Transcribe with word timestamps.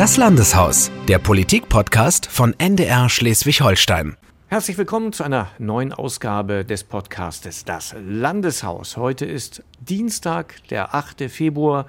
Das 0.00 0.16
Landeshaus, 0.16 0.90
der 1.08 1.18
Politik-Podcast 1.18 2.24
von 2.24 2.54
NDR 2.58 3.10
Schleswig-Holstein. 3.10 4.16
Herzlich 4.46 4.78
willkommen 4.78 5.12
zu 5.12 5.24
einer 5.24 5.48
neuen 5.58 5.92
Ausgabe 5.92 6.64
des 6.64 6.84
Podcastes 6.84 7.66
Das 7.66 7.94
Landeshaus. 8.02 8.96
Heute 8.96 9.26
ist 9.26 9.62
Dienstag, 9.78 10.54
der 10.70 10.94
8. 10.94 11.30
Februar. 11.30 11.84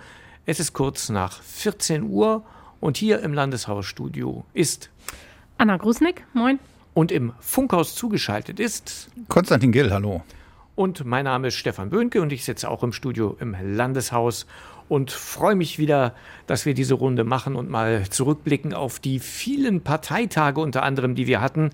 Es 0.45 0.59
ist 0.59 0.73
kurz 0.73 1.07
nach 1.07 1.41
14 1.41 2.03
Uhr 2.03 2.43
und 2.81 2.97
hier 2.97 3.21
im 3.21 3.33
Landeshausstudio 3.33 4.43
ist 4.51 4.89
Anna 5.57 5.77
Grusnick, 5.77 6.25
moin. 6.33 6.59
Und 6.93 7.13
im 7.13 7.31
Funkhaus 7.39 7.95
zugeschaltet 7.95 8.59
ist 8.59 9.09
Konstantin 9.29 9.71
Gill, 9.71 9.89
hallo. 9.89 10.21
Und 10.75 11.05
mein 11.05 11.23
Name 11.23 11.47
ist 11.47 11.55
Stefan 11.55 11.89
Böhnke 11.89 12.21
und 12.21 12.33
ich 12.33 12.43
sitze 12.43 12.69
auch 12.69 12.83
im 12.83 12.91
Studio 12.91 13.37
im 13.39 13.55
Landeshaus 13.61 14.47
und 14.91 15.09
freue 15.09 15.55
mich 15.55 15.79
wieder, 15.79 16.13
dass 16.47 16.65
wir 16.65 16.73
diese 16.73 16.95
Runde 16.95 17.23
machen 17.23 17.55
und 17.55 17.69
mal 17.69 18.09
zurückblicken 18.09 18.73
auf 18.73 18.99
die 18.99 19.19
vielen 19.19 19.79
Parteitage 19.79 20.59
unter 20.59 20.83
anderem, 20.83 21.15
die 21.15 21.27
wir 21.27 21.39
hatten 21.39 21.69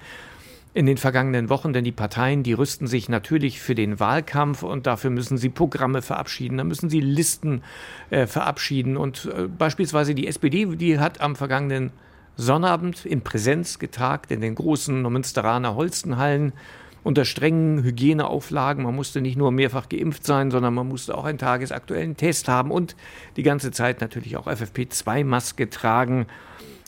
in 0.75 0.85
den 0.85 0.97
vergangenen 0.97 1.49
Wochen, 1.49 1.73
denn 1.73 1.83
die 1.83 1.91
Parteien, 1.91 2.43
die 2.43 2.53
rüsten 2.53 2.85
sich 2.85 3.09
natürlich 3.09 3.59
für 3.59 3.73
den 3.73 3.99
Wahlkampf 3.99 4.61
und 4.61 4.85
dafür 4.85 5.09
müssen 5.09 5.39
sie 5.39 5.49
Programme 5.49 6.03
verabschieden, 6.03 6.59
da 6.59 6.63
müssen 6.63 6.91
sie 6.91 6.99
Listen 6.99 7.63
äh, 8.11 8.27
verabschieden. 8.27 8.97
Und 8.97 9.25
äh, 9.35 9.47
beispielsweise 9.47 10.13
die 10.13 10.27
SPD, 10.27 10.67
die 10.75 10.99
hat 10.99 11.19
am 11.19 11.35
vergangenen 11.35 11.89
Sonnabend 12.35 13.03
in 13.03 13.21
Präsenz 13.21 13.79
getagt 13.79 14.29
in 14.29 14.41
den 14.41 14.53
großen 14.53 15.01
Münsteraner 15.01 15.73
Holstenhallen 15.73 16.53
unter 17.07 17.23
strengen 17.23 17.83
Hygieneauflagen. 17.83 18.83
Man 18.83 18.93
musste 18.93 19.21
nicht 19.21 19.37
nur 19.37 19.53
mehrfach 19.53 19.87
geimpft 19.87 20.25
sein, 20.25 20.51
sondern 20.51 20.73
man 20.73 20.89
musste 20.89 21.17
auch 21.17 21.23
einen 21.23 21.37
tagesaktuellen 21.37 22.17
Test 22.17 22.49
haben 22.49 22.69
und 22.69 22.97
die 23.37 23.43
ganze 23.43 23.71
Zeit 23.71 24.01
natürlich 24.01 24.35
auch 24.35 24.45
FFP2-Maske 24.45 25.69
tragen. 25.69 26.27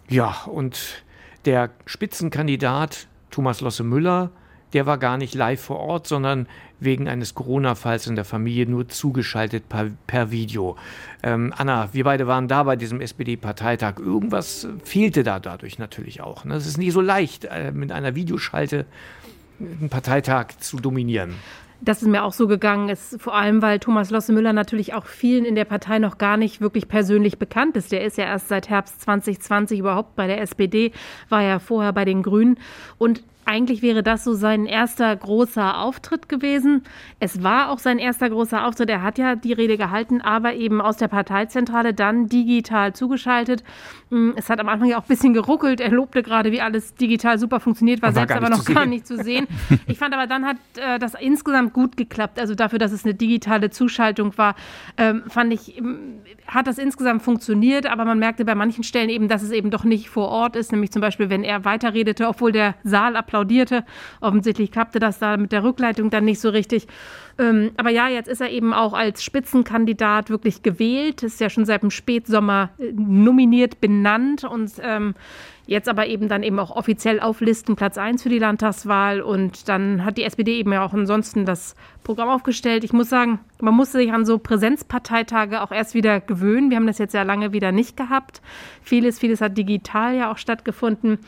Ja, 0.09 0.43
und 0.45 1.03
der 1.45 1.69
Spitzenkandidat 1.85 3.07
Thomas 3.31 3.61
Losse 3.61 3.85
Müller, 3.85 4.31
der 4.73 4.85
war 4.85 4.97
gar 4.97 5.17
nicht 5.17 5.35
live 5.35 5.61
vor 5.61 5.79
Ort, 5.79 6.05
sondern 6.05 6.47
wegen 6.81 7.07
eines 7.07 7.33
Corona-Falls 7.33 8.07
in 8.07 8.15
der 8.15 8.25
Familie 8.25 8.65
nur 8.65 8.89
zugeschaltet 8.89 9.69
per, 9.69 9.89
per 10.05 10.31
Video. 10.31 10.75
Ähm, 11.23 11.53
Anna, 11.55 11.93
wir 11.93 12.03
beide 12.03 12.27
waren 12.27 12.49
da 12.49 12.63
bei 12.63 12.75
diesem 12.75 12.99
SPD-Parteitag. 12.99 13.99
Irgendwas 13.99 14.67
fehlte 14.83 15.23
da 15.23 15.39
dadurch 15.39 15.79
natürlich 15.79 16.19
auch. 16.19 16.43
Ne? 16.43 16.55
Es 16.55 16.67
ist 16.67 16.77
nicht 16.77 16.91
so 16.91 16.99
leicht, 16.99 17.45
äh, 17.45 17.71
mit 17.71 17.93
einer 17.93 18.15
Videoschalte 18.15 18.85
einen 19.59 19.89
Parteitag 19.89 20.57
zu 20.59 20.77
dominieren. 20.77 21.35
Das 21.81 22.01
ist 22.01 22.09
mir 22.09 22.23
auch 22.23 22.33
so 22.33 22.47
gegangen, 22.47 22.89
ist 22.89 23.21
vor 23.21 23.35
allem, 23.35 23.61
weil 23.61 23.79
Thomas 23.79 24.09
Losse 24.09 24.33
Müller 24.33 24.51
natürlich 24.51 24.93
auch 24.93 25.05
vielen 25.05 25.45
in 25.45 25.55
der 25.55 25.63
Partei 25.63 25.97
noch 25.99 26.17
gar 26.17 26.35
nicht 26.35 26.59
wirklich 26.59 26.89
persönlich 26.89 27.39
bekannt 27.39 27.77
ist. 27.77 27.93
Der 27.93 28.03
ist 28.03 28.17
ja 28.17 28.25
erst 28.25 28.49
seit 28.49 28.69
Herbst 28.69 28.99
2020 29.01 29.79
überhaupt 29.79 30.15
bei 30.17 30.27
der 30.27 30.41
SPD, 30.41 30.91
war 31.29 31.41
ja 31.41 31.59
vorher 31.59 31.93
bei 31.93 32.03
den 32.03 32.21
Grünen 32.21 32.59
und 32.97 33.23
eigentlich 33.49 33.81
wäre 33.81 34.03
das 34.03 34.23
so 34.23 34.33
sein 34.33 34.67
erster 34.67 35.15
großer 35.15 35.79
Auftritt 35.79 36.29
gewesen. 36.29 36.83
Es 37.19 37.41
war 37.41 37.71
auch 37.71 37.79
sein 37.79 37.97
erster 37.97 38.29
großer 38.29 38.63
Auftritt. 38.63 38.91
Er 38.91 39.01
hat 39.01 39.17
ja 39.17 39.35
die 39.35 39.53
Rede 39.53 39.75
gehalten, 39.75 40.21
aber 40.21 40.53
eben 40.53 40.81
aus 40.81 40.97
der 40.97 41.07
Parteizentrale 41.07 41.95
dann 41.95 42.27
digital 42.27 42.93
zugeschaltet. 42.93 43.63
Mm, 44.11 44.31
es 44.35 44.51
hat 44.51 44.59
am 44.59 44.69
Anfang 44.69 44.89
ja 44.89 44.99
auch 44.99 45.03
ein 45.03 45.07
bisschen 45.07 45.33
geruckelt. 45.33 45.81
Er 45.81 45.89
lobte 45.89 46.21
gerade, 46.21 46.51
wie 46.51 46.61
alles 46.61 46.93
digital 46.93 47.39
super 47.39 47.59
funktioniert, 47.59 48.03
war, 48.03 48.09
war 48.09 48.13
selbst 48.13 48.35
aber 48.35 48.49
noch 48.51 48.63
gar 48.65 48.85
nicht 48.85 49.07
zu 49.07 49.17
sehen. 49.17 49.47
Ich 49.87 49.97
fand 49.97 50.13
aber 50.13 50.27
dann 50.27 50.45
hat 50.45 50.57
äh, 50.77 50.99
das 50.99 51.15
insgesamt 51.15 51.73
gut 51.73 51.97
geklappt. 51.97 52.39
Also 52.39 52.53
dafür, 52.53 52.77
dass 52.77 52.91
es 52.91 53.03
eine 53.03 53.15
digitale 53.15 53.71
Zuschaltung 53.71 54.37
war, 54.37 54.55
ähm, 54.97 55.23
fand 55.27 55.53
ich, 55.53 55.75
ähm, 55.79 56.19
hat 56.45 56.67
das 56.67 56.77
insgesamt 56.77 57.23
funktioniert. 57.23 57.87
Aber 57.87 58.05
man 58.05 58.19
merkte 58.19 58.45
bei 58.45 58.53
manchen 58.53 58.83
Stellen 58.83 59.09
eben, 59.09 59.27
dass 59.27 59.41
es 59.41 59.49
eben 59.49 59.71
doch 59.71 59.85
nicht 59.85 60.09
vor 60.09 60.29
Ort 60.29 60.55
ist. 60.55 60.71
Nämlich 60.71 60.91
zum 60.91 61.01
Beispiel, 61.01 61.31
wenn 61.31 61.43
er 61.43 61.65
weiterredete, 61.65 62.27
obwohl 62.27 62.51
der 62.51 62.75
Saal 62.83 63.15
applaudiert 63.15 63.38
applaudierte. 63.39 63.83
Offensichtlich 64.21 64.71
klappte 64.71 64.99
das 64.99 65.19
da 65.19 65.37
mit 65.37 65.51
der 65.51 65.63
Rückleitung 65.63 66.09
dann 66.09 66.25
nicht 66.25 66.39
so 66.39 66.49
richtig. 66.49 66.87
Ähm, 67.37 67.71
aber 67.77 67.89
ja, 67.89 68.09
jetzt 68.09 68.27
ist 68.27 68.41
er 68.41 68.49
eben 68.49 68.73
auch 68.73 68.93
als 68.93 69.23
Spitzenkandidat 69.23 70.29
wirklich 70.29 70.61
gewählt, 70.61 71.23
ist 71.23 71.39
ja 71.39 71.49
schon 71.49 71.65
seit 71.65 71.83
dem 71.83 71.91
Spätsommer 71.91 72.69
äh, 72.77 72.91
nominiert, 72.93 73.79
benannt 73.79 74.43
und 74.43 74.71
ähm, 74.81 75.15
jetzt 75.65 75.87
aber 75.87 76.07
eben 76.07 76.27
dann 76.27 76.43
eben 76.43 76.59
auch 76.59 76.71
offiziell 76.71 77.19
auf 77.21 77.39
Listen 77.39 77.75
Platz 77.75 77.97
1 77.97 78.23
für 78.23 78.29
die 78.29 78.39
Landtagswahl. 78.39 79.21
Und 79.21 79.69
dann 79.69 80.03
hat 80.03 80.17
die 80.17 80.23
SPD 80.23 80.57
eben 80.57 80.73
ja 80.73 80.83
auch 80.83 80.93
ansonsten 80.93 81.45
das 81.45 81.75
Programm 82.03 82.29
aufgestellt. 82.29 82.83
Ich 82.83 82.91
muss 82.91 83.09
sagen, 83.09 83.39
man 83.61 83.75
musste 83.75 83.99
sich 83.99 84.11
an 84.11 84.25
so 84.25 84.39
Präsenzparteitage 84.39 85.61
auch 85.61 85.71
erst 85.71 85.93
wieder 85.93 86.19
gewöhnen. 86.19 86.71
Wir 86.71 86.77
haben 86.77 86.87
das 86.87 86.97
jetzt 86.97 87.13
ja 87.13 87.21
lange 87.21 87.53
wieder 87.53 87.71
nicht 87.71 87.95
gehabt. 87.95 88.41
Vieles, 88.81 89.19
vieles 89.19 89.41
hat 89.41 89.57
digital 89.57 90.15
ja 90.15 90.31
auch 90.31 90.37
stattgefunden. 90.37 91.19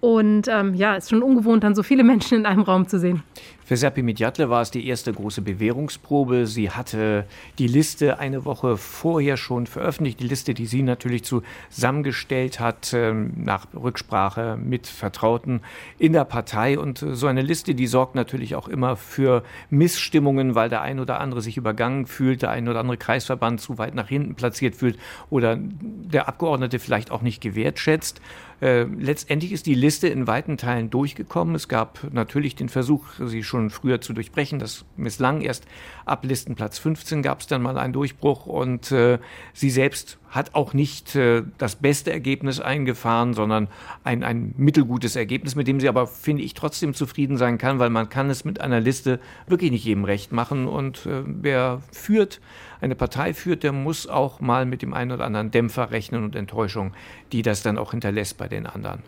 Und 0.00 0.46
ähm, 0.48 0.74
ja, 0.74 0.94
ist 0.94 1.10
schon 1.10 1.22
ungewohnt, 1.22 1.64
dann 1.64 1.74
so 1.74 1.82
viele 1.82 2.04
Menschen 2.04 2.38
in 2.38 2.46
einem 2.46 2.62
Raum 2.62 2.86
zu 2.86 2.98
sehen. 2.98 3.22
Für 3.68 3.76
Serpi 3.76 4.00
Midjatle 4.00 4.48
war 4.48 4.62
es 4.62 4.70
die 4.70 4.88
erste 4.88 5.12
große 5.12 5.42
Bewährungsprobe. 5.42 6.46
Sie 6.46 6.70
hatte 6.70 7.26
die 7.58 7.66
Liste 7.66 8.18
eine 8.18 8.46
Woche 8.46 8.78
vorher 8.78 9.36
schon 9.36 9.66
veröffentlicht, 9.66 10.20
die 10.20 10.26
Liste, 10.26 10.54
die 10.54 10.64
sie 10.64 10.80
natürlich 10.80 11.22
zusammengestellt 11.22 12.60
hat, 12.60 12.94
ähm, 12.94 13.34
nach 13.36 13.66
Rücksprache 13.74 14.56
mit 14.56 14.86
Vertrauten 14.86 15.60
in 15.98 16.14
der 16.14 16.24
Partei. 16.24 16.78
Und 16.78 17.04
so 17.12 17.26
eine 17.26 17.42
Liste, 17.42 17.74
die 17.74 17.86
sorgt 17.86 18.14
natürlich 18.14 18.54
auch 18.54 18.68
immer 18.68 18.96
für 18.96 19.42
Missstimmungen, 19.68 20.54
weil 20.54 20.70
der 20.70 20.80
ein 20.80 20.98
oder 20.98 21.20
andere 21.20 21.42
sich 21.42 21.58
übergangen 21.58 22.06
fühlt, 22.06 22.40
der 22.40 22.52
ein 22.52 22.70
oder 22.70 22.80
andere 22.80 22.96
Kreisverband 22.96 23.60
zu 23.60 23.76
weit 23.76 23.94
nach 23.94 24.08
hinten 24.08 24.34
platziert 24.34 24.76
fühlt 24.76 24.98
oder 25.28 25.58
der 25.58 26.26
Abgeordnete 26.26 26.78
vielleicht 26.78 27.10
auch 27.10 27.20
nicht 27.20 27.42
gewertschätzt. 27.42 28.22
Äh, 28.60 28.84
letztendlich 28.84 29.52
ist 29.52 29.66
die 29.66 29.74
Liste 29.74 30.08
in 30.08 30.26
weiten 30.26 30.56
Teilen 30.56 30.90
durchgekommen. 30.90 31.54
Es 31.54 31.68
gab 31.68 32.00
natürlich 32.12 32.56
den 32.56 32.68
Versuch, 32.68 33.04
sie 33.24 33.44
schon 33.44 33.57
schon 33.58 33.70
früher 33.70 34.00
zu 34.00 34.12
durchbrechen. 34.12 34.58
Das 34.58 34.84
misslang 34.96 35.40
erst 35.40 35.66
ab 36.04 36.24
Listenplatz 36.24 36.78
15 36.78 37.22
gab 37.22 37.40
es 37.40 37.46
dann 37.48 37.60
mal 37.60 37.76
einen 37.76 37.92
Durchbruch 37.92 38.46
und 38.46 38.92
äh, 38.92 39.18
sie 39.52 39.70
selbst 39.70 40.18
hat 40.30 40.54
auch 40.54 40.74
nicht 40.74 41.16
äh, 41.16 41.42
das 41.56 41.76
beste 41.76 42.12
Ergebnis 42.12 42.60
eingefahren, 42.60 43.34
sondern 43.34 43.68
ein, 44.04 44.22
ein 44.22 44.54
mittelgutes 44.56 45.16
Ergebnis, 45.16 45.54
mit 45.54 45.66
dem 45.66 45.80
sie 45.80 45.88
aber, 45.88 46.06
finde 46.06 46.42
ich, 46.42 46.54
trotzdem 46.54 46.94
zufrieden 46.94 47.36
sein 47.36 47.58
kann, 47.58 47.78
weil 47.78 47.90
man 47.90 48.08
kann 48.08 48.30
es 48.30 48.44
mit 48.44 48.60
einer 48.60 48.80
Liste 48.80 49.20
wirklich 49.46 49.70
nicht 49.70 49.84
jedem 49.84 50.04
recht 50.04 50.32
machen. 50.32 50.68
Und 50.68 51.06
äh, 51.06 51.22
wer 51.24 51.82
führt, 51.90 52.40
eine 52.80 52.94
Partei 52.94 53.34
führt, 53.34 53.64
der 53.64 53.72
muss 53.72 54.06
auch 54.06 54.40
mal 54.40 54.66
mit 54.66 54.82
dem 54.82 54.94
einen 54.94 55.12
oder 55.12 55.24
anderen 55.24 55.50
Dämpfer 55.50 55.90
rechnen 55.90 56.22
und 56.22 56.36
Enttäuschung, 56.36 56.92
die 57.32 57.42
das 57.42 57.62
dann 57.62 57.78
auch 57.78 57.90
hinterlässt 57.90 58.38
bei 58.38 58.48
den 58.48 58.66
anderen. 58.66 59.02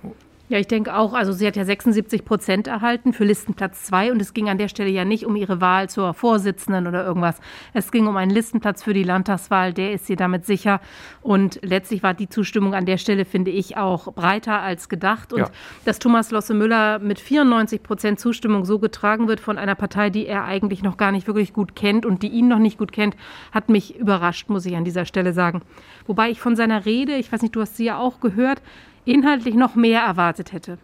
Ja, 0.50 0.59
ich 0.59 0.66
denke 0.66 0.97
auch, 0.97 1.15
also 1.15 1.31
sie 1.31 1.47
hat 1.47 1.55
ja 1.55 1.65
76 1.65 2.25
Prozent 2.25 2.66
erhalten 2.66 3.12
für 3.12 3.22
Listenplatz 3.22 3.84
2 3.84 4.11
und 4.11 4.21
es 4.21 4.34
ging 4.34 4.49
an 4.49 4.59
der 4.59 4.66
Stelle 4.66 4.91
ja 4.91 5.05
nicht 5.05 5.25
um 5.25 5.37
ihre 5.37 5.61
Wahl 5.61 5.88
zur 5.88 6.12
Vorsitzenden 6.12 6.88
oder 6.88 7.05
irgendwas. 7.06 7.38
Es 7.72 7.93
ging 7.93 8.09
um 8.09 8.16
einen 8.16 8.33
Listenplatz 8.33 8.83
für 8.83 8.93
die 8.93 9.05
Landtagswahl, 9.05 9.72
der 9.72 9.93
ist 9.93 10.06
sie 10.06 10.16
damit 10.16 10.47
sicher 10.47 10.81
und 11.22 11.60
letztlich 11.62 12.03
war 12.03 12.15
die 12.15 12.28
Zustimmung 12.28 12.75
an 12.75 12.84
der 12.84 12.97
Stelle, 12.97 13.25
finde 13.27 13.53
ich, 13.53 13.77
auch 13.77 14.12
breiter 14.12 14.60
als 14.60 14.89
gedacht 14.89 15.33
und 15.33 15.39
ja. 15.39 15.50
dass 15.84 16.00
Thomas 16.00 16.33
Losse 16.33 16.53
Müller 16.53 16.99
mit 16.99 17.21
94 17.21 17.84
Prozent 17.84 18.19
Zustimmung 18.19 18.65
so 18.65 18.81
getragen 18.81 19.28
wird 19.28 19.39
von 19.39 19.56
einer 19.56 19.77
Partei, 19.77 20.10
die 20.10 20.27
er 20.27 20.47
eigentlich 20.47 20.83
noch 20.83 20.97
gar 20.97 21.12
nicht 21.12 21.28
wirklich 21.28 21.53
gut 21.53 21.77
kennt 21.77 22.05
und 22.05 22.25
die 22.25 22.28
ihn 22.28 22.49
noch 22.49 22.59
nicht 22.59 22.77
gut 22.77 22.91
kennt, 22.91 23.15
hat 23.53 23.69
mich 23.69 23.97
überrascht, 23.97 24.49
muss 24.49 24.66
ich 24.66 24.75
an 24.75 24.84
dieser 24.84 25.05
Stelle 25.05 25.33
sagen. 25.33 25.62
Wobei 26.09 26.28
ich 26.28 26.41
von 26.41 26.56
seiner 26.56 26.87
Rede, 26.87 27.15
ich 27.15 27.31
weiß 27.31 27.43
nicht, 27.43 27.55
du 27.55 27.60
hast 27.60 27.77
sie 27.77 27.84
ja 27.84 27.99
auch 27.99 28.19
gehört, 28.19 28.60
inhaltlich 29.05 29.55
noch 29.55 29.75
mehr 29.75 30.00
erwartet 30.00 30.53
hätte. 30.53 30.78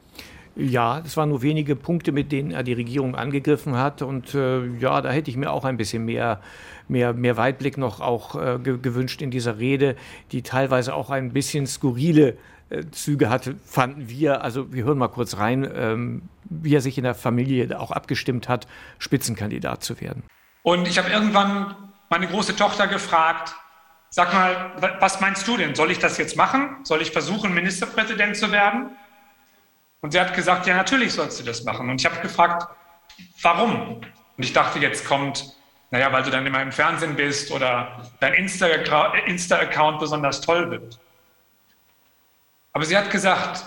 Ja, 0.56 1.02
es 1.04 1.18
waren 1.18 1.28
nur 1.28 1.42
wenige 1.42 1.76
Punkte, 1.76 2.12
mit 2.12 2.32
denen 2.32 2.50
er 2.50 2.62
die 2.62 2.72
Regierung 2.72 3.14
angegriffen 3.14 3.76
hat. 3.76 4.00
Und 4.00 4.34
äh, 4.34 4.66
ja, 4.78 5.02
da 5.02 5.10
hätte 5.10 5.30
ich 5.30 5.36
mir 5.36 5.50
auch 5.50 5.66
ein 5.66 5.76
bisschen 5.76 6.06
mehr, 6.06 6.40
mehr, 6.88 7.12
mehr 7.12 7.36
Weitblick 7.36 7.76
noch 7.76 8.00
auch 8.00 8.34
äh, 8.36 8.58
gewünscht 8.58 9.20
in 9.20 9.30
dieser 9.30 9.58
Rede, 9.58 9.96
die 10.32 10.40
teilweise 10.40 10.94
auch 10.94 11.10
ein 11.10 11.34
bisschen 11.34 11.66
skurrile 11.66 12.38
äh, 12.70 12.84
Züge 12.90 13.28
hatte, 13.28 13.56
fanden 13.66 14.08
wir. 14.08 14.42
Also 14.42 14.72
wir 14.72 14.84
hören 14.84 14.96
mal 14.96 15.08
kurz 15.08 15.36
rein, 15.36 15.70
ähm, 15.74 16.22
wie 16.44 16.74
er 16.74 16.80
sich 16.80 16.96
in 16.96 17.04
der 17.04 17.14
Familie 17.14 17.78
auch 17.78 17.90
abgestimmt 17.90 18.48
hat, 18.48 18.66
Spitzenkandidat 18.98 19.84
zu 19.84 20.00
werden. 20.00 20.22
Und 20.62 20.88
ich 20.88 20.96
habe 20.96 21.10
irgendwann 21.10 21.76
meine 22.08 22.26
große 22.26 22.56
Tochter 22.56 22.86
gefragt, 22.86 23.54
Sag 24.16 24.32
mal, 24.32 24.72
was 24.98 25.20
meinst 25.20 25.46
du 25.46 25.58
denn? 25.58 25.74
Soll 25.74 25.90
ich 25.90 25.98
das 25.98 26.16
jetzt 26.16 26.38
machen? 26.38 26.78
Soll 26.84 27.02
ich 27.02 27.10
versuchen, 27.10 27.52
Ministerpräsident 27.52 28.34
zu 28.34 28.50
werden? 28.50 28.96
Und 30.00 30.12
sie 30.12 30.18
hat 30.18 30.32
gesagt, 30.32 30.66
ja, 30.66 30.74
natürlich 30.74 31.12
sollst 31.12 31.38
du 31.38 31.44
das 31.44 31.64
machen. 31.64 31.90
Und 31.90 32.00
ich 32.00 32.06
habe 32.06 32.18
gefragt, 32.22 32.66
warum? 33.42 33.96
Und 33.98 34.42
ich 34.42 34.54
dachte, 34.54 34.78
jetzt 34.78 35.04
kommt, 35.04 35.54
naja, 35.90 36.10
weil 36.14 36.22
du 36.22 36.30
dann 36.30 36.46
immer 36.46 36.62
im 36.62 36.72
Fernsehen 36.72 37.14
bist 37.14 37.50
oder 37.50 38.10
dein 38.18 38.32
Insta-Account 38.32 39.16
Insta 39.26 39.90
besonders 39.98 40.40
toll 40.40 40.70
wird. 40.70 40.98
Aber 42.72 42.86
sie 42.86 42.96
hat 42.96 43.10
gesagt, 43.10 43.66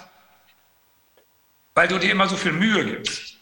weil 1.75 1.88
du 1.88 2.00
dir 2.00 2.12
immer 2.12 2.28
so 2.28 2.36
viel 2.36 2.54
Mühe 2.54 2.86
gibst. 2.86 3.38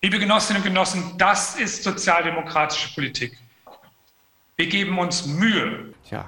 Liebe 0.00 0.20
Genossinnen 0.20 0.62
und 0.62 0.68
Genossen, 0.68 1.18
das 1.18 1.56
ist 1.56 1.82
sozialdemokratische 1.82 2.94
Politik. 2.94 3.36
Wir 4.60 4.66
geben 4.66 4.98
uns 4.98 5.24
Mühe. 5.24 5.86
Tja. 6.06 6.26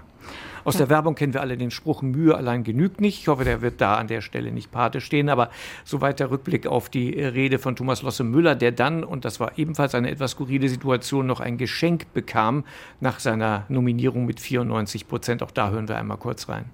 Aus 0.65 0.79
der 0.79 0.89
Werbung 0.89 1.15
kennen 1.15 1.35
wir 1.35 1.43
alle 1.43 1.59
den 1.59 1.71
Spruch, 1.71 2.01
Mühe 2.01 2.35
allein 2.35 2.65
genügt 2.65 2.99
nicht. 2.99 3.21
Ich 3.21 3.29
hoffe, 3.29 3.45
der 3.45 3.61
wird 3.61 3.83
da 3.83 3.97
an 3.97 4.07
der 4.07 4.23
Stelle 4.23 4.53
nicht 4.53 4.73
Pate 4.73 5.03
stehen. 5.03 5.29
Aber 5.29 5.51
soweit 5.85 6.19
der 6.19 6.31
Rückblick 6.31 6.67
auf 6.67 6.89
die 6.89 7.11
Rede 7.11 7.59
von 7.59 7.77
Thomas 7.77 8.01
Losse 8.01 8.25
Müller, 8.25 8.55
der 8.55 8.73
dann, 8.73 9.05
und 9.05 9.27
das 9.27 9.39
war 9.39 9.59
ebenfalls 9.59 9.95
eine 9.95 10.11
etwas 10.11 10.31
skurrile 10.31 10.71
Situation, 10.71 11.27
noch 11.27 11.41
ein 11.41 11.59
Geschenk 11.59 12.11
bekam 12.15 12.65
nach 13.01 13.21
seiner 13.21 13.67
Nominierung 13.69 14.25
mit 14.25 14.41
94 14.41 15.09
Prozent. 15.09 15.43
Auch 15.43 15.51
da 15.51 15.69
hören 15.69 15.87
wir 15.87 15.99
einmal 15.99 16.17
kurz 16.17 16.49
rein. 16.49 16.71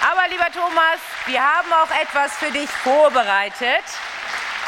Aber 0.00 0.30
lieber 0.30 0.46
Thomas, 0.50 0.98
wir 1.26 1.42
haben 1.42 1.68
auch 1.74 1.90
etwas 2.02 2.32
für 2.38 2.50
dich 2.50 2.70
vorbereitet. 2.70 3.84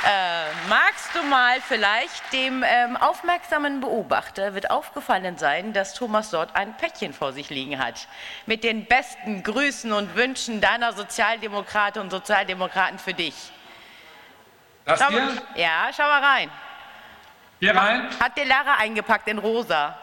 Äh, 0.06 0.68
magst 0.68 1.14
du 1.14 1.22
mal 1.22 1.60
vielleicht 1.62 2.32
dem 2.32 2.62
ähm, 2.62 2.96
aufmerksamen 2.96 3.80
Beobachter 3.80 4.54
wird 4.54 4.70
aufgefallen 4.70 5.38
sein, 5.38 5.72
dass 5.72 5.94
Thomas 5.94 6.30
dort 6.30 6.54
ein 6.54 6.76
Päckchen 6.76 7.14
vor 7.14 7.32
sich 7.32 7.48
liegen 7.48 7.78
hat 7.78 8.06
mit 8.44 8.64
den 8.64 8.84
besten 8.84 9.42
Grüßen 9.42 9.92
und 9.92 10.14
Wünschen 10.14 10.60
deiner 10.60 10.92
Sozialdemokraten 10.92 12.02
und 12.02 12.10
Sozialdemokraten 12.10 12.98
für 12.98 13.14
dich. 13.14 13.34
Das 14.84 15.00
schau 15.00 15.08
hier? 15.08 15.22
Mal, 15.22 15.42
ja, 15.54 15.88
schau 15.96 16.02
mal 16.02 16.22
rein. 16.22 16.50
Hier 17.60 17.74
rein? 17.74 18.08
Hat 18.20 18.36
dir 18.36 18.44
Lara 18.44 18.76
eingepackt 18.76 19.28
in 19.28 19.38
rosa. 19.38 19.96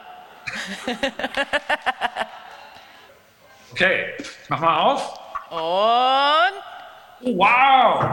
Okay, 3.71 4.17
mach 4.49 4.59
mal 4.59 4.77
auf. 4.79 5.19
Und 5.51 6.61
Oh, 7.23 7.35
wow! 7.35 8.09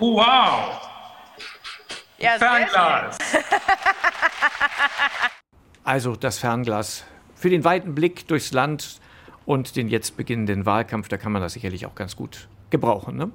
Oh, 0.00 0.16
wow! 0.16 0.88
ja. 2.18 2.38
Fernglas. 2.38 3.18
Also 5.84 6.16
das 6.16 6.38
Fernglas 6.38 7.04
für 7.34 7.48
den 7.48 7.64
weiten 7.64 7.94
Blick 7.94 8.28
durchs 8.28 8.52
Land 8.52 9.00
und 9.46 9.74
den 9.74 9.88
jetzt 9.88 10.18
beginnenden 10.18 10.66
Wahlkampf, 10.66 11.08
da 11.08 11.16
kann 11.16 11.32
man 11.32 11.40
das 11.40 11.54
sicherlich 11.54 11.86
auch 11.86 11.94
ganz 11.94 12.14
gut 12.14 12.46
gebrauchen. 12.68 13.16
Ne? 13.16 13.30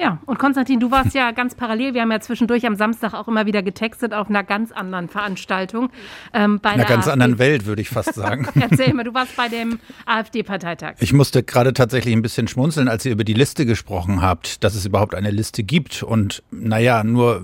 Ja, 0.00 0.20
und 0.26 0.38
Konstantin, 0.38 0.78
du 0.78 0.92
warst 0.92 1.12
ja 1.12 1.32
ganz 1.32 1.56
parallel. 1.56 1.92
Wir 1.92 2.02
haben 2.02 2.12
ja 2.12 2.20
zwischendurch 2.20 2.64
am 2.66 2.76
Samstag 2.76 3.14
auch 3.14 3.26
immer 3.26 3.46
wieder 3.46 3.64
getextet 3.64 4.14
auf 4.14 4.28
einer 4.28 4.44
ganz 4.44 4.70
anderen 4.70 5.08
Veranstaltung. 5.08 5.90
Ähm, 6.32 6.60
bei 6.62 6.68
In 6.68 6.74
einer 6.76 6.88
ganz 6.88 7.08
AfD. 7.08 7.10
anderen 7.10 7.40
Welt, 7.40 7.66
würde 7.66 7.82
ich 7.82 7.88
fast 7.88 8.14
sagen. 8.14 8.46
Erzähl 8.60 8.94
mal, 8.94 9.02
du 9.02 9.12
warst 9.12 9.34
bei 9.34 9.48
dem 9.48 9.80
AfD-Parteitag. 10.06 10.94
Ich 11.00 11.12
musste 11.12 11.42
gerade 11.42 11.72
tatsächlich 11.72 12.14
ein 12.14 12.22
bisschen 12.22 12.46
schmunzeln, 12.46 12.86
als 12.86 13.04
ihr 13.06 13.10
über 13.10 13.24
die 13.24 13.34
Liste 13.34 13.66
gesprochen 13.66 14.22
habt, 14.22 14.62
dass 14.62 14.76
es 14.76 14.86
überhaupt 14.86 15.16
eine 15.16 15.32
Liste 15.32 15.64
gibt 15.64 16.04
und 16.04 16.44
naja, 16.52 17.02
nur 17.02 17.42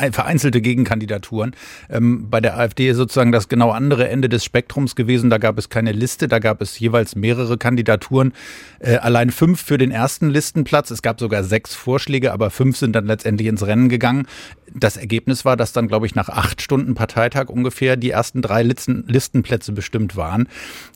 äh, 0.00 0.10
vereinzelte 0.10 0.62
Gegenkandidaturen. 0.62 1.54
Ähm, 1.88 2.28
bei 2.28 2.40
der 2.40 2.58
AfD 2.58 2.88
ist 2.88 2.96
sozusagen 2.96 3.30
das 3.30 3.48
genau 3.48 3.70
andere 3.70 4.08
Ende 4.08 4.28
des 4.28 4.44
Spektrums 4.44 4.96
gewesen. 4.96 5.30
Da 5.30 5.38
gab 5.38 5.58
es 5.58 5.68
keine 5.68 5.92
Liste, 5.92 6.26
da 6.26 6.40
gab 6.40 6.60
es 6.60 6.80
jeweils 6.80 7.14
mehrere 7.14 7.56
Kandidaturen. 7.56 8.32
Äh, 8.80 8.96
allein 8.96 9.30
fünf 9.30 9.62
für 9.62 9.78
den 9.78 9.92
ersten 9.92 10.28
Listenplatz. 10.28 10.90
Es 10.90 11.02
gab 11.02 11.20
sogar 11.20 11.44
sechs 11.52 11.74
Vorschläge, 11.74 12.32
aber 12.32 12.48
fünf 12.48 12.78
sind 12.78 12.96
dann 12.96 13.04
letztendlich 13.04 13.46
ins 13.46 13.66
Rennen 13.66 13.90
gegangen. 13.90 14.26
Das 14.74 14.96
Ergebnis 14.96 15.44
war, 15.44 15.54
dass 15.54 15.74
dann, 15.74 15.86
glaube 15.86 16.06
ich, 16.06 16.14
nach 16.14 16.30
acht 16.30 16.62
Stunden 16.62 16.94
Parteitag 16.94 17.50
ungefähr 17.50 17.96
die 17.98 18.08
ersten 18.08 18.40
drei 18.40 18.62
Listen, 18.62 19.04
Listenplätze 19.06 19.72
bestimmt 19.72 20.16
waren. 20.16 20.48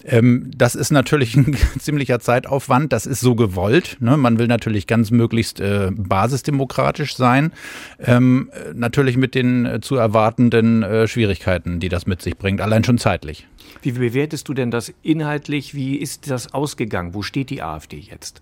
Ähm, 0.05 0.51
das 0.57 0.75
ist 0.75 0.93
natürlich 0.93 1.37
ein 1.37 1.55
ziemlicher 1.79 2.19
Zeitaufwand. 2.19 2.95
Das 2.95 3.05
ist 3.05 3.21
so 3.21 3.35
gewollt. 3.35 3.99
Ne? 4.01 4.17
Man 4.17 4.39
will 4.39 4.47
natürlich 4.47 4.87
ganz 4.87 5.11
möglichst 5.11 5.61
äh, 5.61 5.91
basisdemokratisch 5.95 7.17
sein. 7.17 7.53
Ähm, 7.99 8.51
äh, 8.53 8.73
natürlich 8.73 9.19
mit 9.19 9.35
den 9.35 9.67
äh, 9.67 9.81
zu 9.83 9.97
erwartenden 9.97 10.83
äh, 10.83 11.07
Schwierigkeiten, 11.07 11.79
die 11.79 11.91
das 11.91 12.07
mit 12.07 12.23
sich 12.23 12.39
bringt. 12.39 12.63
Allein 12.63 12.83
schon 12.83 12.97
zeitlich. 12.97 13.47
Wie 13.83 13.93
bewertest 13.93 14.49
du 14.49 14.55
denn 14.55 14.71
das 14.71 14.95
inhaltlich? 15.03 15.75
Wie 15.75 15.97
ist 15.97 16.31
das 16.31 16.55
ausgegangen? 16.55 17.13
Wo 17.13 17.21
steht 17.21 17.51
die 17.51 17.63
AfD 17.63 17.99
jetzt? 17.99 18.41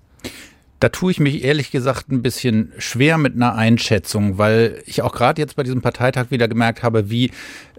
Da 0.85 0.91
tue 0.91 1.13
ich 1.13 1.19
mich 1.19 1.43
ehrlich 1.43 1.71
gesagt 1.71 2.13
ein 2.13 2.21
bisschen 2.21 2.75
schwer 2.77 3.17
mit 3.17 3.35
einer 3.35 3.55
Einschätzung, 3.55 4.37
weil 4.37 4.83
ich 4.85 5.01
auch 5.01 5.15
gerade 5.15 5.41
jetzt 5.41 5.57
bei 5.57 5.63
diesem 5.63 5.81
Parteitag 5.81 6.27
wieder 6.29 6.47
gemerkt 6.47 6.83
habe, 6.83 7.09
wie 7.09 7.31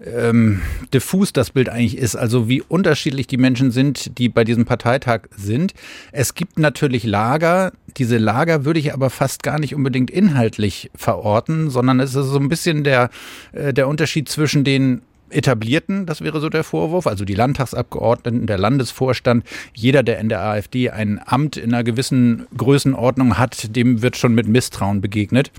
ähm, 0.04 0.60
diffus 0.92 1.32
das 1.32 1.50
Bild 1.50 1.68
eigentlich 1.68 1.96
ist, 1.98 2.16
also 2.16 2.48
wie 2.48 2.62
unterschiedlich 2.62 3.28
die 3.28 3.36
Menschen 3.36 3.70
sind, 3.70 4.18
die 4.18 4.28
bei 4.28 4.42
diesem 4.42 4.64
Parteitag 4.64 5.28
sind. 5.36 5.72
Es 6.10 6.34
gibt 6.34 6.58
natürlich 6.58 7.04
Lager, 7.04 7.70
diese 7.96 8.18
Lager 8.18 8.64
würde 8.64 8.80
ich 8.80 8.92
aber 8.92 9.08
fast 9.08 9.44
gar 9.44 9.60
nicht 9.60 9.76
unbedingt 9.76 10.10
inhaltlich 10.10 10.90
verorten, 10.96 11.70
sondern 11.70 12.00
es 12.00 12.16
ist 12.16 12.26
so 12.26 12.40
ein 12.40 12.48
bisschen 12.48 12.82
der, 12.82 13.10
äh, 13.52 13.72
der 13.72 13.86
Unterschied 13.86 14.28
zwischen 14.28 14.64
den 14.64 15.02
Etablierten, 15.30 16.06
das 16.06 16.20
wäre 16.20 16.40
so 16.40 16.48
der 16.48 16.64
Vorwurf, 16.64 17.06
also 17.06 17.24
die 17.24 17.34
Landtagsabgeordneten, 17.34 18.46
der 18.46 18.58
Landesvorstand, 18.58 19.44
jeder, 19.74 20.02
der 20.02 20.18
in 20.18 20.28
der 20.28 20.42
AfD 20.42 20.90
ein 20.90 21.20
Amt 21.24 21.56
in 21.56 21.74
einer 21.74 21.84
gewissen 21.84 22.46
Größenordnung 22.56 23.38
hat, 23.38 23.74
dem 23.74 24.02
wird 24.02 24.16
schon 24.16 24.34
mit 24.34 24.48
Misstrauen 24.48 25.00
begegnet. 25.00 25.50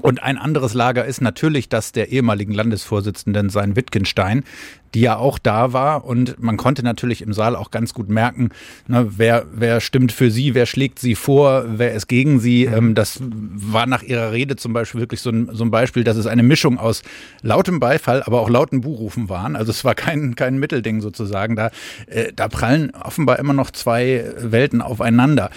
Und 0.00 0.22
ein 0.22 0.38
anderes 0.38 0.74
Lager 0.74 1.04
ist 1.04 1.20
natürlich 1.20 1.68
das 1.68 1.92
der 1.92 2.10
ehemaligen 2.10 2.52
Landesvorsitzenden, 2.52 3.50
sein 3.50 3.76
Wittgenstein, 3.76 4.44
die 4.94 5.00
ja 5.00 5.16
auch 5.16 5.38
da 5.38 5.72
war. 5.72 6.04
Und 6.04 6.42
man 6.42 6.56
konnte 6.56 6.82
natürlich 6.82 7.22
im 7.22 7.32
Saal 7.32 7.56
auch 7.56 7.70
ganz 7.70 7.94
gut 7.94 8.08
merken, 8.08 8.50
ne, 8.88 9.06
wer, 9.16 9.46
wer 9.52 9.80
stimmt 9.80 10.12
für 10.12 10.30
sie, 10.30 10.54
wer 10.54 10.66
schlägt 10.66 10.98
sie 10.98 11.14
vor, 11.14 11.64
wer 11.66 11.92
ist 11.92 12.08
gegen 12.08 12.40
sie. 12.40 12.64
Ähm, 12.64 12.94
das 12.94 13.20
war 13.22 13.86
nach 13.86 14.02
ihrer 14.02 14.32
Rede 14.32 14.56
zum 14.56 14.72
Beispiel 14.72 15.00
wirklich 15.00 15.20
so 15.20 15.30
ein, 15.30 15.48
so 15.52 15.64
ein 15.64 15.70
Beispiel, 15.70 16.04
dass 16.04 16.16
es 16.16 16.26
eine 16.26 16.42
Mischung 16.42 16.78
aus 16.78 17.02
lautem 17.42 17.80
Beifall, 17.80 18.22
aber 18.22 18.40
auch 18.40 18.50
lauten 18.50 18.80
Buhrufen 18.80 19.28
waren. 19.28 19.56
Also 19.56 19.70
es 19.70 19.84
war 19.84 19.94
kein, 19.94 20.34
kein 20.34 20.58
Mittelding 20.58 21.00
sozusagen. 21.00 21.56
Da, 21.56 21.70
äh, 22.06 22.32
da 22.34 22.48
prallen 22.48 22.90
offenbar 22.90 23.38
immer 23.38 23.52
noch 23.52 23.70
zwei 23.70 24.24
Welten 24.38 24.82
aufeinander 24.82 25.50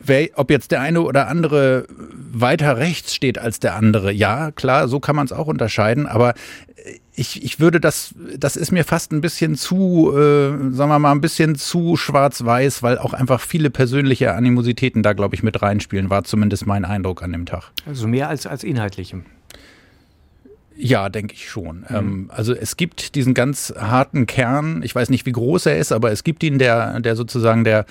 wer, 0.00 0.28
ob 0.34 0.50
jetzt 0.50 0.70
der 0.70 0.80
eine 0.80 1.02
oder 1.02 1.28
andere 1.28 1.86
weiter 2.32 2.76
rechts 2.76 3.14
steht 3.14 3.38
als 3.38 3.60
der 3.60 3.74
andere, 3.74 4.12
ja, 4.12 4.50
klar, 4.50 4.88
so 4.88 5.00
kann 5.00 5.16
man 5.16 5.26
es 5.26 5.32
auch 5.32 5.46
unterscheiden, 5.46 6.06
aber 6.06 6.34
ich, 7.14 7.42
ich 7.44 7.60
würde 7.60 7.80
das, 7.80 8.14
das 8.36 8.56
ist 8.56 8.72
mir 8.72 8.84
fast 8.84 9.12
ein 9.12 9.20
bisschen 9.20 9.56
zu, 9.56 10.12
äh, 10.12 10.72
sagen 10.72 10.90
wir 10.90 10.98
mal, 10.98 11.12
ein 11.12 11.20
bisschen 11.20 11.54
zu 11.56 11.96
schwarz-weiß, 11.96 12.82
weil 12.82 12.98
auch 12.98 13.12
einfach 13.12 13.40
viele 13.40 13.70
persönliche 13.70 14.32
Animositäten 14.34 15.02
da, 15.02 15.12
glaube 15.12 15.34
ich, 15.34 15.42
mit 15.42 15.60
reinspielen, 15.60 16.08
war 16.10 16.24
zumindest 16.24 16.66
mein 16.66 16.84
Eindruck 16.84 17.22
an 17.22 17.32
dem 17.32 17.46
Tag. 17.46 17.72
Also 17.86 18.08
mehr 18.08 18.28
als, 18.28 18.46
als 18.46 18.64
inhaltlichem. 18.64 19.24
Ja, 20.76 21.10
denke 21.10 21.34
ich 21.34 21.50
schon. 21.50 21.84
Ähm, 21.90 22.30
also 22.32 22.54
es 22.54 22.78
gibt 22.78 23.14
diesen 23.14 23.34
ganz 23.34 23.74
harten 23.78 24.26
Kern, 24.26 24.82
ich 24.82 24.94
weiß 24.94 25.10
nicht, 25.10 25.26
wie 25.26 25.32
groß 25.32 25.66
er 25.66 25.76
ist, 25.76 25.92
aber 25.92 26.10
es 26.10 26.24
gibt 26.24 26.42
ihn, 26.42 26.58
der, 26.58 27.00
der 27.00 27.16
sozusagen 27.16 27.64
der 27.64 27.84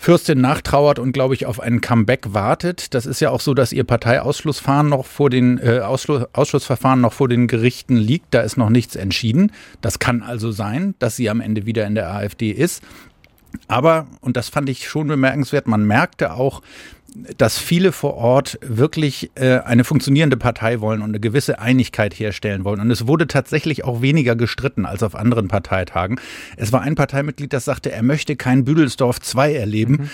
Fürstin 0.00 0.40
nachtrauert 0.40 1.00
und, 1.00 1.10
glaube 1.10 1.34
ich, 1.34 1.44
auf 1.44 1.58
einen 1.58 1.80
Comeback 1.80 2.32
wartet. 2.32 2.94
Das 2.94 3.04
ist 3.04 3.20
ja 3.20 3.30
auch 3.30 3.40
so, 3.40 3.52
dass 3.52 3.72
ihr 3.72 3.82
Parteiausschlussfahren 3.82 4.88
noch 4.88 5.04
vor 5.04 5.28
den 5.28 5.58
äh, 5.58 5.80
Ausschluss, 5.80 6.24
Ausschussverfahren 6.32 7.00
noch 7.00 7.12
vor 7.12 7.28
den 7.28 7.48
Gerichten 7.48 7.96
liegt. 7.96 8.26
Da 8.32 8.42
ist 8.42 8.56
noch 8.56 8.70
nichts 8.70 8.94
entschieden. 8.94 9.50
Das 9.80 9.98
kann 9.98 10.22
also 10.22 10.52
sein, 10.52 10.94
dass 11.00 11.16
sie 11.16 11.28
am 11.28 11.40
Ende 11.40 11.66
wieder 11.66 11.84
in 11.84 11.96
der 11.96 12.14
AfD 12.14 12.50
ist. 12.52 12.82
Aber, 13.66 14.06
und 14.20 14.36
das 14.36 14.48
fand 14.48 14.68
ich 14.68 14.88
schon 14.88 15.08
bemerkenswert, 15.08 15.66
man 15.66 15.84
merkte 15.84 16.32
auch, 16.34 16.62
dass 17.36 17.58
viele 17.58 17.92
vor 17.92 18.14
Ort 18.14 18.58
wirklich 18.62 19.30
äh, 19.34 19.58
eine 19.58 19.84
funktionierende 19.84 20.36
Partei 20.36 20.80
wollen 20.80 21.00
und 21.00 21.10
eine 21.10 21.20
gewisse 21.20 21.58
Einigkeit 21.58 22.14
herstellen 22.14 22.64
wollen. 22.64 22.80
Und 22.80 22.90
es 22.90 23.06
wurde 23.06 23.26
tatsächlich 23.26 23.84
auch 23.84 24.02
weniger 24.02 24.36
gestritten 24.36 24.86
als 24.86 25.02
auf 25.02 25.14
anderen 25.14 25.48
Parteitagen. 25.48 26.20
Es 26.56 26.72
war 26.72 26.82
ein 26.82 26.94
Parteimitglied, 26.94 27.52
das 27.52 27.64
sagte, 27.64 27.90
er 27.90 28.02
möchte 28.02 28.36
kein 28.36 28.64
Büdelsdorf 28.64 29.20
2 29.20 29.54
erleben. 29.54 30.10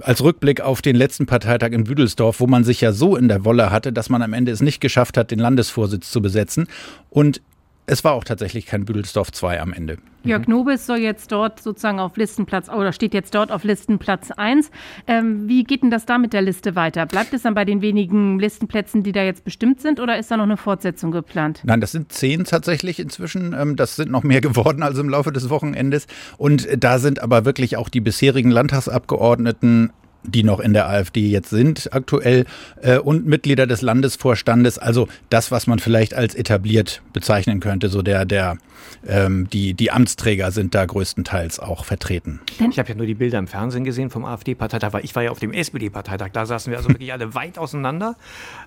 Als 0.00 0.22
Rückblick 0.22 0.60
auf 0.60 0.82
den 0.82 0.96
letzten 0.96 1.26
Parteitag 1.26 1.70
in 1.72 1.84
Büdelsdorf, 1.84 2.40
wo 2.40 2.46
man 2.46 2.62
sich 2.62 2.80
ja 2.80 2.92
so 2.92 3.16
in 3.16 3.28
der 3.28 3.44
Wolle 3.44 3.70
hatte, 3.70 3.92
dass 3.92 4.08
man 4.08 4.22
am 4.22 4.32
Ende 4.32 4.52
es 4.52 4.60
nicht 4.60 4.80
geschafft 4.80 5.16
hat, 5.16 5.30
den 5.30 5.38
Landesvorsitz 5.38 6.10
zu 6.10 6.20
besetzen. 6.22 6.68
Und 7.10 7.40
es 7.88 8.04
war 8.04 8.12
auch 8.12 8.24
tatsächlich 8.24 8.66
kein 8.66 8.84
Büdelsdorf 8.84 9.32
2 9.32 9.60
am 9.60 9.72
Ende. 9.72 9.96
Jörg 10.24 10.46
Nobis 10.46 10.84
soll 10.84 10.98
jetzt 10.98 11.32
dort 11.32 11.60
sozusagen 11.60 11.98
auf 12.00 12.16
Listenplatz, 12.16 12.68
oder 12.68 12.92
steht 12.92 13.14
jetzt 13.14 13.34
dort 13.34 13.50
auf 13.50 13.64
Listenplatz 13.64 14.30
1. 14.30 14.70
Ähm, 15.06 15.48
wie 15.48 15.64
geht 15.64 15.82
denn 15.82 15.90
das 15.90 16.04
da 16.04 16.18
mit 16.18 16.34
der 16.34 16.42
Liste 16.42 16.76
weiter? 16.76 17.06
Bleibt 17.06 17.32
es 17.32 17.42
dann 17.42 17.54
bei 17.54 17.64
den 17.64 17.80
wenigen 17.80 18.38
Listenplätzen, 18.38 19.02
die 19.02 19.12
da 19.12 19.22
jetzt 19.22 19.44
bestimmt 19.44 19.80
sind, 19.80 20.00
oder 20.00 20.18
ist 20.18 20.30
da 20.30 20.36
noch 20.36 20.44
eine 20.44 20.58
Fortsetzung 20.58 21.12
geplant? 21.12 21.62
Nein, 21.64 21.80
das 21.80 21.92
sind 21.92 22.12
zehn 22.12 22.44
tatsächlich 22.44 23.00
inzwischen. 23.00 23.54
Ähm, 23.58 23.76
Das 23.76 23.96
sind 23.96 24.10
noch 24.10 24.22
mehr 24.22 24.40
geworden 24.42 24.82
als 24.82 24.98
im 24.98 25.08
Laufe 25.08 25.32
des 25.32 25.48
Wochenendes. 25.48 26.06
Und 26.36 26.68
da 26.76 26.98
sind 26.98 27.22
aber 27.22 27.46
wirklich 27.46 27.76
auch 27.78 27.88
die 27.88 28.00
bisherigen 28.00 28.50
Landtagsabgeordneten 28.50 29.92
die 30.24 30.42
noch 30.42 30.60
in 30.60 30.72
der 30.72 30.88
AfD 30.88 31.28
jetzt 31.28 31.50
sind 31.50 31.92
aktuell 31.92 32.44
äh, 32.82 32.98
und 32.98 33.26
Mitglieder 33.26 33.66
des 33.66 33.82
Landesvorstandes. 33.82 34.78
Also 34.78 35.08
das, 35.30 35.50
was 35.50 35.66
man 35.66 35.78
vielleicht 35.78 36.14
als 36.14 36.34
etabliert 36.34 37.02
bezeichnen 37.12 37.60
könnte, 37.60 37.88
so 37.88 38.02
der 38.02 38.24
der 38.24 38.58
ähm, 39.06 39.48
die 39.50 39.74
die 39.74 39.90
Amtsträger 39.90 40.50
sind 40.50 40.74
da 40.74 40.84
größtenteils 40.84 41.60
auch 41.60 41.84
vertreten. 41.84 42.40
Ich 42.70 42.78
habe 42.78 42.88
ja 42.88 42.94
nur 42.94 43.06
die 43.06 43.14
Bilder 43.14 43.38
im 43.38 43.46
Fernsehen 43.46 43.84
gesehen 43.84 44.10
vom 44.10 44.24
AfD-Parteitag, 44.24 44.92
weil 44.92 45.04
ich 45.04 45.14
war 45.14 45.22
ja 45.22 45.30
auf 45.30 45.38
dem 45.38 45.52
SPD-Parteitag. 45.52 46.30
Da 46.32 46.46
saßen 46.46 46.70
wir 46.70 46.78
also 46.78 46.88
wirklich 46.88 47.12
alle 47.12 47.34
weit 47.34 47.58
auseinander, 47.58 48.16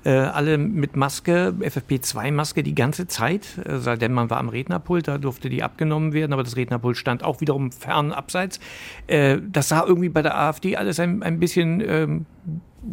äh, 0.04 0.12
alle 0.12 0.58
mit 0.58 0.96
Maske, 0.96 1.54
FFP2-Maske 1.60 2.64
die 2.64 2.76
ganze 2.76 3.08
Zeit, 3.08 3.48
äh, 3.66 3.78
seitdem 3.78 4.14
man 4.14 4.30
war 4.30 4.38
am 4.38 4.50
Rednerpult, 4.50 5.08
da 5.08 5.18
durfte 5.18 5.50
die 5.50 5.64
abgenommen 5.64 6.14
werden, 6.14 6.34
aber 6.34 6.44
das 6.44 6.56
Rednerpult 6.56 6.98
stand 6.98 7.24
auch 7.24 7.42
wiederum 7.42 7.72
fern 7.72 8.12
abseits. 8.12 8.60
Äh, 9.08 9.38
das 9.52 9.70
sah 9.70 9.86
irgendwie 9.86 10.10
bei 10.10 10.22
der 10.22 10.38
AfD 10.38 10.78
alles 10.78 11.00
ein, 11.00 11.24
ein 11.24 11.40
bisschen 11.40 11.51
ähm, 11.58 12.26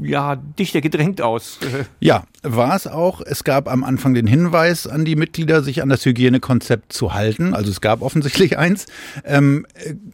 ja, 0.02 0.36
dichter 0.36 0.80
gedrängt 0.80 1.22
aus. 1.22 1.58
Ja, 2.00 2.24
war 2.42 2.76
es 2.76 2.86
auch. 2.86 3.20
Es 3.20 3.42
gab 3.42 3.68
am 3.68 3.82
Anfang 3.82 4.14
den 4.14 4.26
Hinweis 4.26 4.86
an 4.86 5.04
die 5.04 5.16
Mitglieder, 5.16 5.62
sich 5.62 5.82
an 5.82 5.88
das 5.88 6.04
Hygienekonzept 6.04 6.92
zu 6.92 7.12
halten. 7.14 7.54
Also 7.54 7.70
es 7.70 7.80
gab 7.80 8.00
offensichtlich 8.02 8.58
eins. 8.58 8.86
Ähm, 9.24 9.66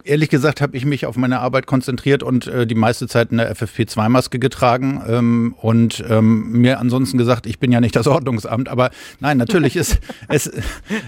ehrlich 0.03 0.29
gesagt 0.29 0.61
habe 0.61 0.75
ich 0.75 0.85
mich 0.85 1.05
auf 1.05 1.17
meine 1.17 1.39
Arbeit 1.39 1.67
konzentriert 1.67 2.23
und 2.23 2.47
äh, 2.47 2.65
die 2.65 2.75
meiste 2.75 3.07
Zeit 3.07 3.31
eine 3.31 3.51
FFP2-Maske 3.51 4.39
getragen 4.39 5.03
ähm, 5.07 5.55
und 5.61 6.03
ähm, 6.09 6.51
mir 6.51 6.79
ansonsten 6.79 7.17
gesagt, 7.17 7.45
ich 7.45 7.59
bin 7.59 7.71
ja 7.71 7.79
nicht 7.79 7.95
das 7.95 8.07
Ordnungsamt. 8.15 8.69
Aber 8.69 8.89
nein, 9.19 9.37
natürlich 9.37 9.75
ist 9.75 9.99
es, 10.27 10.51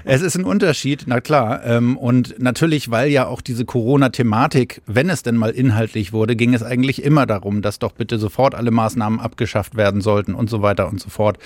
es 0.05 0.21
ist 0.21 0.35
ein 0.35 0.43
Unterschied, 0.43 1.03
na 1.07 1.19
klar. 1.19 1.63
Ähm, 1.65 1.97
und 1.97 2.35
natürlich, 2.39 2.91
weil 2.91 3.09
ja 3.09 3.25
auch 3.25 3.41
diese 3.41 3.65
Corona-Thematik, 3.65 4.81
wenn 4.85 5.09
es 5.09 5.23
denn 5.23 5.35
mal 5.35 5.49
inhaltlich 5.49 6.13
wurde, 6.13 6.35
ging 6.35 6.53
es 6.53 6.61
eigentlich 6.61 7.03
immer 7.03 7.25
darum, 7.25 7.61
dass 7.61 7.79
doch 7.79 7.93
bitte 7.93 8.19
sofort 8.19 8.53
alle 8.53 8.71
Maßnahmen 8.71 9.19
abgeschafft 9.19 9.75
werden 9.75 10.01
sollten 10.01 10.35
und 10.35 10.49
so 10.49 10.61
weiter 10.61 10.87
und 10.87 10.99
so 10.99 11.06
fort. 11.09 11.37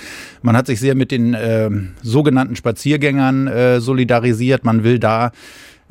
Man 0.41 0.55
hat 0.55 0.67
sich 0.67 0.79
sehr 0.79 0.95
mit 0.95 1.11
den 1.11 1.33
äh, 1.33 1.69
sogenannten 2.01 2.55
Spaziergängern 2.55 3.47
äh, 3.47 3.81
solidarisiert. 3.81 4.63
Man 4.63 4.83
will 4.83 4.99
da 4.99 5.31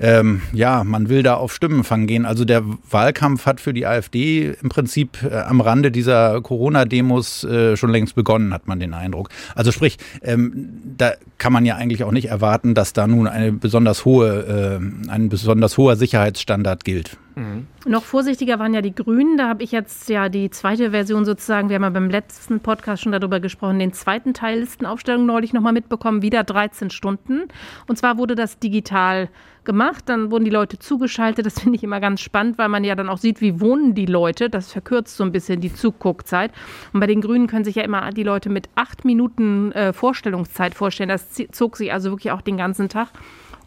ähm, 0.00 0.40
ja, 0.54 0.82
man 0.82 1.10
will 1.10 1.22
da 1.22 1.34
auf 1.34 1.52
Stimmenfang 1.52 2.06
gehen. 2.06 2.24
Also 2.24 2.46
der 2.46 2.64
Wahlkampf 2.90 3.44
hat 3.44 3.60
für 3.60 3.74
die 3.74 3.86
AfD 3.86 4.54
im 4.62 4.70
Prinzip 4.70 5.18
äh, 5.22 5.36
am 5.36 5.60
Rande 5.60 5.90
dieser 5.90 6.40
Corona-Demos 6.40 7.44
äh, 7.44 7.76
schon 7.76 7.90
längst 7.90 8.14
begonnen, 8.14 8.54
hat 8.54 8.66
man 8.66 8.80
den 8.80 8.94
Eindruck. 8.94 9.28
Also 9.54 9.72
sprich, 9.72 9.98
ähm, 10.22 10.70
da 10.96 11.12
kann 11.36 11.52
man 11.52 11.66
ja 11.66 11.76
eigentlich 11.76 12.02
auch 12.04 12.12
nicht 12.12 12.28
erwarten, 12.28 12.74
dass 12.74 12.94
da 12.94 13.06
nun 13.06 13.26
eine 13.26 13.52
besonders 13.52 14.06
hohe, 14.06 14.80
äh, 14.80 15.10
ein 15.10 15.28
besonders 15.28 15.76
hoher 15.76 15.96
Sicherheitsstandard 15.96 16.84
gilt. 16.84 17.18
Mhm. 17.34 17.66
Noch 17.87 18.02
vorsichtiger 18.02 18.58
waren 18.58 18.75
ja 18.75 18.82
die 18.82 18.94
Grünen. 18.94 19.37
Da 19.37 19.49
habe 19.49 19.62
ich 19.62 19.72
jetzt 19.72 20.08
ja 20.08 20.28
die 20.28 20.50
zweite 20.50 20.90
Version 20.90 21.25
sozusagen, 21.25 21.68
wir 21.68 21.76
haben 21.76 21.82
ja 21.82 21.90
beim 21.90 22.10
letzten 22.10 22.60
Podcast 22.60 23.02
schon 23.02 23.12
darüber 23.12 23.40
gesprochen, 23.40 23.78
den 23.78 23.92
zweiten 23.92 24.34
Teil 24.34 24.60
Listenaufstellung 24.60 25.26
neulich 25.26 25.52
nochmal 25.52 25.72
mitbekommen, 25.72 26.22
wieder 26.22 26.44
13 26.44 26.90
Stunden. 26.90 27.49
Und 27.87 27.96
zwar 27.96 28.18
wurde 28.18 28.34
das 28.34 28.58
digital 28.58 29.28
gemacht, 29.64 30.04
dann 30.06 30.30
wurden 30.30 30.44
die 30.44 30.50
Leute 30.50 30.78
zugeschaltet. 30.78 31.46
Das 31.46 31.60
finde 31.60 31.76
ich 31.76 31.84
immer 31.84 32.00
ganz 32.00 32.20
spannend, 32.20 32.58
weil 32.58 32.68
man 32.68 32.84
ja 32.84 32.94
dann 32.94 33.08
auch 33.08 33.18
sieht, 33.18 33.40
wie 33.40 33.60
wohnen 33.60 33.94
die 33.94 34.06
Leute. 34.06 34.50
Das 34.50 34.72
verkürzt 34.72 35.16
so 35.16 35.25
ein 35.25 35.32
bisschen 35.32 35.60
die 35.60 35.72
Zuguckzeit. 35.72 36.52
Und 36.92 37.00
bei 37.00 37.06
den 37.06 37.20
Grünen 37.20 37.46
können 37.46 37.64
sich 37.64 37.76
ja 37.76 37.82
immer 37.82 38.10
die 38.10 38.22
Leute 38.22 38.49
mit 38.49 38.68
acht 38.75 39.04
Minuten 39.04 39.72
äh, 39.72 39.92
Vorstellungszeit 39.92 40.75
vorstellen. 40.75 41.08
Das 41.08 41.28
zog 41.52 41.76
sich 41.76 41.92
also 41.92 42.10
wirklich 42.10 42.32
auch 42.32 42.42
den 42.42 42.56
ganzen 42.56 42.88
Tag. 42.88 43.08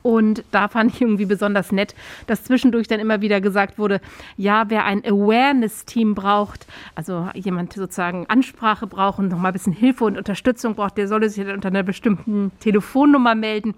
Und 0.03 0.43
da 0.51 0.67
fand 0.67 0.93
ich 0.93 1.01
irgendwie 1.01 1.25
besonders 1.25 1.72
nett, 1.72 1.95
dass 2.27 2.43
zwischendurch 2.43 2.88
dann 2.88 3.00
immer 3.00 3.22
wieder 3.22 3.41
gesagt 3.41 3.79
wurde, 3.79 4.01
ja, 4.38 4.65
wer 4.67 4.86
ein 4.86 5.03
Awareness-Team 5.03 6.13
braucht, 6.13 6.67
also 6.93 7.29
jemand 7.33 7.74
sozusagen 7.74 8.27
Ansprache 8.27 8.86
braucht 8.86 9.19
und 9.19 9.29
nochmal 9.29 9.51
ein 9.51 9.53
bisschen 9.53 9.74
Hilfe 9.74 10.03
und 10.03 10.17
Unterstützung 10.17 10.75
braucht, 10.75 10.98
der 10.98 11.07
solle 11.07 11.29
sich 11.29 11.43
dann 11.43 11.55
unter 11.55 11.69
einer 11.69 11.83
bestimmten 11.83 12.51
Telefonnummer 12.60 13.33
melden. 13.33 13.75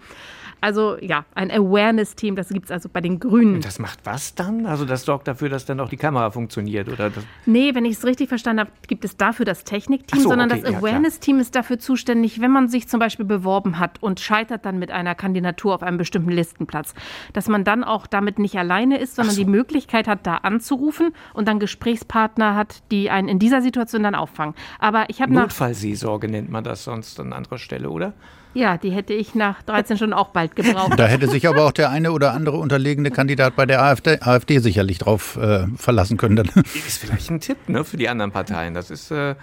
Also 0.61 0.97
ja, 0.99 1.25
ein 1.35 1.51
Awareness-Team, 1.51 2.35
das 2.35 2.49
gibt 2.49 2.65
es 2.65 2.71
also 2.71 2.89
bei 2.89 3.01
den 3.01 3.19
Grünen. 3.19 3.55
Und 3.55 3.65
das 3.65 3.79
macht 3.79 3.99
was 4.05 4.35
dann? 4.35 4.65
Also 4.65 4.85
das 4.85 5.03
sorgt 5.03 5.27
dafür, 5.27 5.49
dass 5.49 5.65
dann 5.65 5.79
auch 5.79 5.89
die 5.89 5.97
Kamera 5.97 6.31
funktioniert? 6.31 6.89
Oder 6.89 7.09
das 7.09 7.23
nee, 7.45 7.75
wenn 7.75 7.85
ich 7.85 7.93
es 7.93 8.05
richtig 8.05 8.29
verstanden 8.29 8.61
habe, 8.61 8.71
gibt 8.87 9.05
es 9.05 9.17
dafür 9.17 9.45
das 9.45 9.63
Technikteam, 9.63 10.21
so, 10.21 10.29
sondern 10.29 10.51
okay, 10.51 10.61
das 10.61 10.75
Awareness-Team 10.75 11.39
ist 11.39 11.55
dafür 11.55 11.79
zuständig, 11.79 12.41
wenn 12.41 12.51
man 12.51 12.67
sich 12.67 12.87
zum 12.87 12.99
Beispiel 12.99 13.25
beworben 13.25 13.79
hat 13.79 14.01
und 14.01 14.19
scheitert 14.19 14.65
dann 14.65 14.79
mit 14.79 14.91
einer 14.91 15.15
Kandidatur 15.15 15.75
auf 15.75 15.83
einem 15.83 15.97
bestimmten 15.97 16.31
Listenplatz, 16.31 16.93
dass 17.33 17.47
man 17.47 17.63
dann 17.63 17.83
auch 17.83 18.07
damit 18.07 18.39
nicht 18.39 18.57
alleine 18.57 18.97
ist, 18.97 19.15
sondern 19.15 19.35
so. 19.35 19.41
die 19.41 19.49
Möglichkeit 19.49 20.07
hat, 20.07 20.25
da 20.25 20.37
anzurufen 20.37 21.11
und 21.33 21.47
dann 21.47 21.59
Gesprächspartner 21.59 22.55
hat, 22.55 22.81
die 22.91 23.09
einen 23.09 23.27
in 23.27 23.39
dieser 23.39 23.61
Situation 23.61 24.03
dann 24.03 24.15
auffangen. 24.15 24.55
Aber 24.79 25.09
ich 25.09 25.21
habe 25.21 25.33
Notfallseelsorge 25.33 26.27
nennt 26.27 26.49
man 26.49 26.63
das 26.63 26.83
sonst 26.83 27.19
an 27.19 27.33
anderer 27.33 27.57
Stelle, 27.57 27.89
oder? 27.89 28.13
Ja, 28.55 28.77
die 28.77 28.91
hätte 28.91 29.13
ich 29.13 29.35
nach 29.35 29.61
13 29.63 29.97
Stunden 29.97 30.13
auch 30.13 30.29
bald 30.29 30.55
gebraucht. 30.55 30.97
Da 30.97 31.07
hätte 31.07 31.27
sich 31.27 31.45
aber 31.45 31.65
auch 31.65 31.73
der 31.73 31.89
eine 31.89 32.13
oder 32.13 32.31
andere 32.31 32.55
unterlegene 32.57 33.11
Kandidat 33.11 33.57
bei 33.57 33.65
der 33.65 33.83
AfD, 33.83 34.17
AfD 34.21 34.59
sicherlich 34.59 34.97
drauf 34.97 35.35
äh, 35.35 35.67
verlassen 35.75 36.15
können. 36.15 36.37
Das 36.37 36.55
ist 36.73 36.99
vielleicht 36.99 37.29
ein 37.29 37.41
Tipp 37.41 37.57
ne, 37.67 37.83
für 37.83 37.97
die 37.97 38.07
anderen 38.07 38.31
Parteien. 38.31 38.73
Das 38.73 38.91
ist 38.91 39.11
äh, 39.11 39.35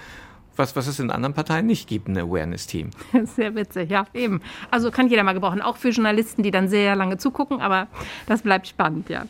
was, 0.57 0.77
was 0.77 0.87
es 0.87 0.99
in 0.99 1.11
anderen 1.11 1.35
Parteien 1.35 1.67
nicht 1.67 1.89
gibt, 1.89 2.09
ein 2.09 2.19
Awareness-Team. 2.19 2.91
Sehr 3.25 3.55
witzig, 3.55 3.91
ja, 3.91 4.07
eben. 4.15 4.41
Also 4.71 4.91
kann 4.91 5.09
jeder 5.09 5.23
mal 5.23 5.33
gebrauchen, 5.33 5.63
auch 5.63 5.77
für 5.77 5.91
Journalisten, 5.91 6.43
die 6.43 6.51
dann 6.51 6.69
sehr 6.69 6.97
lange 6.97 7.19
zugucken, 7.19 7.61
aber 7.61 7.89
das 8.27 8.43
bleibt 8.43 8.69
spannend, 8.69 9.09
ja. 9.09 9.25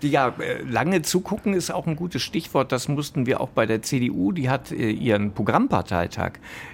Ja, 0.00 0.34
äh, 0.38 0.62
lange 0.62 1.02
zugucken 1.02 1.54
ist 1.54 1.70
auch 1.70 1.86
ein 1.86 1.96
gutes 1.96 2.22
Stichwort. 2.22 2.72
Das 2.72 2.88
mussten 2.88 3.26
wir 3.26 3.40
auch 3.40 3.50
bei 3.50 3.66
der 3.66 3.82
CDU. 3.82 4.32
Die 4.32 4.48
hat 4.48 4.72
äh, 4.72 4.90
ihren 4.90 5.32
Programmparteitag 5.32 6.32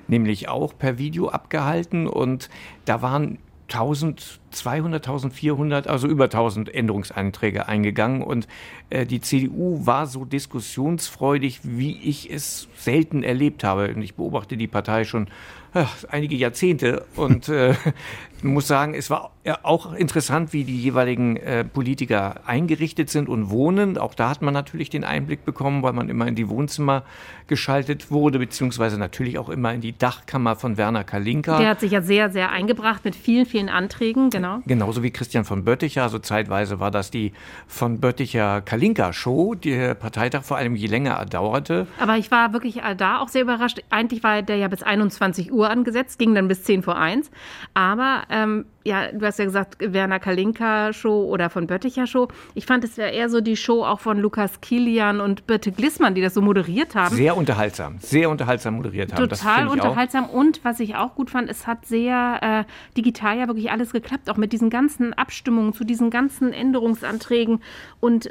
nämlich 0.08 0.48
auch 0.48 0.76
per 0.76 0.98
Video 0.98 1.28
abgehalten 1.28 2.06
und 2.06 2.48
da 2.84 3.02
waren 3.02 3.38
1200, 3.72 5.06
1400, 5.06 5.86
also 5.86 6.08
über 6.08 6.24
1000 6.24 6.74
Änderungsanträge 6.74 7.68
eingegangen 7.68 8.22
und 8.22 8.48
äh, 8.90 9.06
die 9.06 9.20
CDU 9.20 9.86
war 9.86 10.06
so 10.06 10.24
diskussionsfreudig, 10.24 11.60
wie 11.62 11.96
ich 12.02 12.30
es 12.30 12.68
selten 12.74 13.22
erlebt 13.22 13.62
habe. 13.62 13.94
Und 13.94 14.02
ich 14.02 14.14
beobachte 14.14 14.56
die 14.56 14.66
Partei 14.66 15.04
schon 15.04 15.28
ja, 15.74 15.88
einige 16.08 16.34
Jahrzehnte 16.34 17.06
und 17.14 17.48
äh, 17.48 17.74
muss 18.44 18.66
sagen, 18.66 18.94
es 18.94 19.10
war 19.10 19.32
auch 19.62 19.94
interessant, 19.94 20.52
wie 20.52 20.64
die 20.64 20.80
jeweiligen 20.80 21.36
äh, 21.36 21.64
Politiker 21.64 22.40
eingerichtet 22.46 23.10
sind 23.10 23.28
und 23.28 23.50
wohnen. 23.50 23.98
Auch 23.98 24.14
da 24.14 24.30
hat 24.30 24.42
man 24.42 24.54
natürlich 24.54 24.90
den 24.90 25.04
Einblick 25.04 25.44
bekommen, 25.44 25.82
weil 25.82 25.92
man 25.92 26.08
immer 26.08 26.26
in 26.26 26.34
die 26.34 26.48
Wohnzimmer 26.48 27.04
geschaltet 27.46 28.10
wurde, 28.10 28.38
beziehungsweise 28.38 28.98
natürlich 28.98 29.38
auch 29.38 29.48
immer 29.48 29.74
in 29.74 29.80
die 29.80 29.96
Dachkammer 29.96 30.56
von 30.56 30.76
Werner 30.76 31.04
Kalinka. 31.04 31.58
Der 31.58 31.70
hat 31.70 31.80
sich 31.80 31.92
ja 31.92 32.02
sehr, 32.02 32.30
sehr 32.30 32.50
eingebracht 32.50 33.04
mit 33.04 33.16
vielen, 33.16 33.46
vielen 33.46 33.68
Anträgen, 33.68 34.30
genau. 34.30 34.60
Genauso 34.66 35.02
wie 35.02 35.10
Christian 35.10 35.44
von 35.44 35.64
Bötticher. 35.64 36.02
Also 36.02 36.18
zeitweise 36.18 36.78
war 36.78 36.90
das 36.90 37.10
die 37.10 37.32
von 37.66 37.98
Bötticher 37.98 38.60
Kalinka-Show, 38.60 39.54
die 39.54 39.70
der 39.70 39.94
Parteitag 39.94 40.44
vor 40.44 40.58
allem 40.58 40.76
je 40.76 40.86
länger 40.86 41.24
dauerte. 41.26 41.86
Aber 41.98 42.16
ich 42.16 42.30
war 42.30 42.52
wirklich 42.52 42.80
da 42.96 43.18
auch 43.18 43.28
sehr 43.28 43.42
überrascht. 43.42 43.82
Eigentlich 43.90 44.22
war 44.22 44.42
der 44.42 44.56
ja 44.56 44.68
bis 44.68 44.82
21 44.82 45.52
Uhr 45.52 45.68
angesetzt, 45.68 46.18
ging 46.18 46.34
dann 46.34 46.46
bis 46.46 46.62
10 46.62 46.82
vor 46.82 46.96
1. 46.96 47.30
Aber 47.74 48.22
ähm, 48.30 48.64
ja, 48.84 49.12
du 49.12 49.26
hast 49.26 49.38
ja 49.38 49.44
gesagt, 49.44 49.76
Werner 49.80 50.18
Kalinka 50.18 50.92
Show 50.92 51.24
oder 51.24 51.50
von 51.50 51.66
Bötticher 51.66 52.06
Show. 52.06 52.28
Ich 52.54 52.64
fand 52.64 52.84
es 52.84 52.96
ja 52.96 53.06
eher 53.06 53.28
so 53.28 53.40
die 53.40 53.56
Show 53.56 53.84
auch 53.84 54.00
von 54.00 54.18
Lukas 54.18 54.60
Kilian 54.60 55.20
und 55.20 55.46
Birte 55.46 55.72
Glissmann, 55.72 56.14
die 56.14 56.22
das 56.22 56.34
so 56.34 56.40
moderiert 56.40 56.94
haben. 56.94 57.14
Sehr 57.14 57.36
unterhaltsam, 57.36 57.98
sehr 57.98 58.30
unterhaltsam 58.30 58.76
moderiert 58.76 59.12
haben. 59.12 59.28
Total 59.28 59.68
unterhaltsam 59.68 60.30
und 60.30 60.64
was 60.64 60.80
ich 60.80 60.96
auch 60.96 61.14
gut 61.14 61.30
fand, 61.30 61.50
es 61.50 61.66
hat 61.66 61.86
sehr 61.86 62.66
äh, 62.66 62.96
digital 62.96 63.38
ja 63.38 63.46
wirklich 63.48 63.70
alles 63.70 63.92
geklappt, 63.92 64.30
auch 64.30 64.36
mit 64.36 64.52
diesen 64.52 64.70
ganzen 64.70 65.12
Abstimmungen 65.12 65.72
zu 65.72 65.84
diesen 65.84 66.10
ganzen 66.10 66.52
Änderungsanträgen. 66.52 67.60
Und 68.00 68.30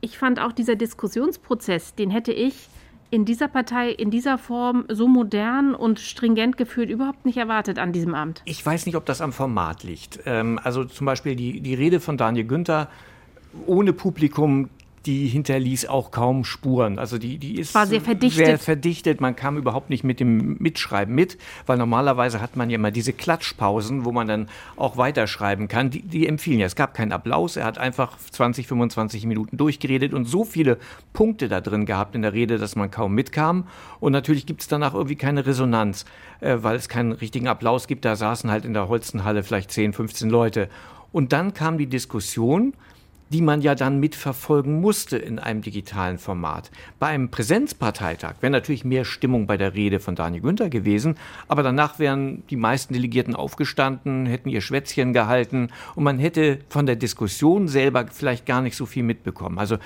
ich 0.00 0.18
fand 0.18 0.40
auch 0.40 0.52
dieser 0.52 0.76
Diskussionsprozess, 0.76 1.94
den 1.94 2.10
hätte 2.10 2.32
ich 2.32 2.68
in 3.10 3.24
dieser 3.24 3.48
Partei 3.48 3.90
in 3.90 4.10
dieser 4.10 4.38
Form 4.38 4.84
so 4.88 5.08
modern 5.08 5.74
und 5.74 5.98
stringent 5.98 6.56
geführt 6.56 6.90
überhaupt 6.90 7.26
nicht 7.26 7.36
erwartet 7.36 7.78
an 7.78 7.92
diesem 7.92 8.14
Amt. 8.14 8.42
Ich 8.44 8.64
weiß 8.64 8.86
nicht, 8.86 8.94
ob 8.94 9.04
das 9.04 9.20
am 9.20 9.32
Format 9.32 9.82
liegt. 9.82 10.20
Ähm, 10.26 10.60
also 10.62 10.84
zum 10.84 11.06
Beispiel 11.06 11.36
die, 11.36 11.60
die 11.60 11.74
Rede 11.74 12.00
von 12.00 12.16
Daniel 12.16 12.46
Günther 12.46 12.88
ohne 13.66 13.92
Publikum 13.92 14.70
die 15.06 15.28
hinterließ 15.28 15.86
auch 15.86 16.10
kaum 16.10 16.44
Spuren. 16.44 16.98
Also 16.98 17.16
die, 17.16 17.38
die 17.38 17.58
ist 17.58 17.74
War 17.74 17.86
sehr 17.86 18.00
verdichtet. 18.00 18.46
sehr 18.46 18.58
verdichtet. 18.58 19.20
Man 19.20 19.34
kam 19.34 19.56
überhaupt 19.56 19.88
nicht 19.88 20.04
mit 20.04 20.20
dem 20.20 20.56
Mitschreiben 20.58 21.14
mit, 21.14 21.38
weil 21.66 21.78
normalerweise 21.78 22.40
hat 22.40 22.56
man 22.56 22.68
ja 22.68 22.74
immer 22.74 22.90
diese 22.90 23.12
Klatschpausen, 23.12 24.04
wo 24.04 24.12
man 24.12 24.28
dann 24.28 24.48
auch 24.76 24.96
weiterschreiben 24.98 25.68
kann. 25.68 25.90
Die, 25.90 26.02
die 26.02 26.26
empfiehlen 26.26 26.60
ja. 26.60 26.66
Es 26.66 26.76
gab 26.76 26.92
keinen 26.92 27.12
Applaus. 27.12 27.56
Er 27.56 27.64
hat 27.64 27.78
einfach 27.78 28.18
20, 28.18 28.66
25 28.66 29.24
Minuten 29.24 29.56
durchgeredet 29.56 30.12
und 30.12 30.26
so 30.26 30.44
viele 30.44 30.78
Punkte 31.14 31.48
da 31.48 31.60
drin 31.60 31.86
gehabt 31.86 32.14
in 32.14 32.22
der 32.22 32.34
Rede, 32.34 32.58
dass 32.58 32.76
man 32.76 32.90
kaum 32.90 33.14
mitkam. 33.14 33.66
Und 34.00 34.12
natürlich 34.12 34.44
gibt 34.44 34.60
es 34.60 34.68
danach 34.68 34.92
irgendwie 34.92 35.16
keine 35.16 35.46
Resonanz, 35.46 36.04
äh, 36.40 36.58
weil 36.60 36.76
es 36.76 36.88
keinen 36.90 37.12
richtigen 37.12 37.48
Applaus 37.48 37.86
gibt. 37.86 38.04
Da 38.04 38.16
saßen 38.16 38.50
halt 38.50 38.66
in 38.66 38.74
der 38.74 38.88
Holzenhalle 38.88 39.42
vielleicht 39.42 39.70
10, 39.70 39.94
15 39.94 40.28
Leute. 40.28 40.68
Und 41.12 41.32
dann 41.32 41.54
kam 41.54 41.78
die 41.78 41.86
Diskussion, 41.86 42.74
die 43.30 43.42
man 43.42 43.62
ja 43.62 43.74
dann 43.74 44.00
mitverfolgen 44.00 44.80
musste 44.80 45.16
in 45.16 45.38
einem 45.38 45.62
digitalen 45.62 46.18
Format. 46.18 46.70
Bei 46.98 47.08
einem 47.08 47.30
Präsenzparteitag 47.30 48.34
wäre 48.40 48.50
natürlich 48.50 48.84
mehr 48.84 49.04
Stimmung 49.04 49.46
bei 49.46 49.56
der 49.56 49.74
Rede 49.74 50.00
von 50.00 50.16
Daniel 50.16 50.42
Günther 50.42 50.68
gewesen, 50.68 51.16
aber 51.48 51.62
danach 51.62 51.98
wären 51.98 52.42
die 52.50 52.56
meisten 52.56 52.92
Delegierten 52.92 53.36
aufgestanden, 53.36 54.26
hätten 54.26 54.48
ihr 54.48 54.60
Schwätzchen 54.60 55.12
gehalten 55.12 55.68
und 55.94 56.04
man 56.04 56.18
hätte 56.18 56.58
von 56.68 56.86
der 56.86 56.96
Diskussion 56.96 57.68
selber 57.68 58.06
vielleicht 58.10 58.46
gar 58.46 58.62
nicht 58.62 58.76
so 58.76 58.84
viel 58.84 59.04
mitbekommen. 59.04 59.58
Also 59.58 59.78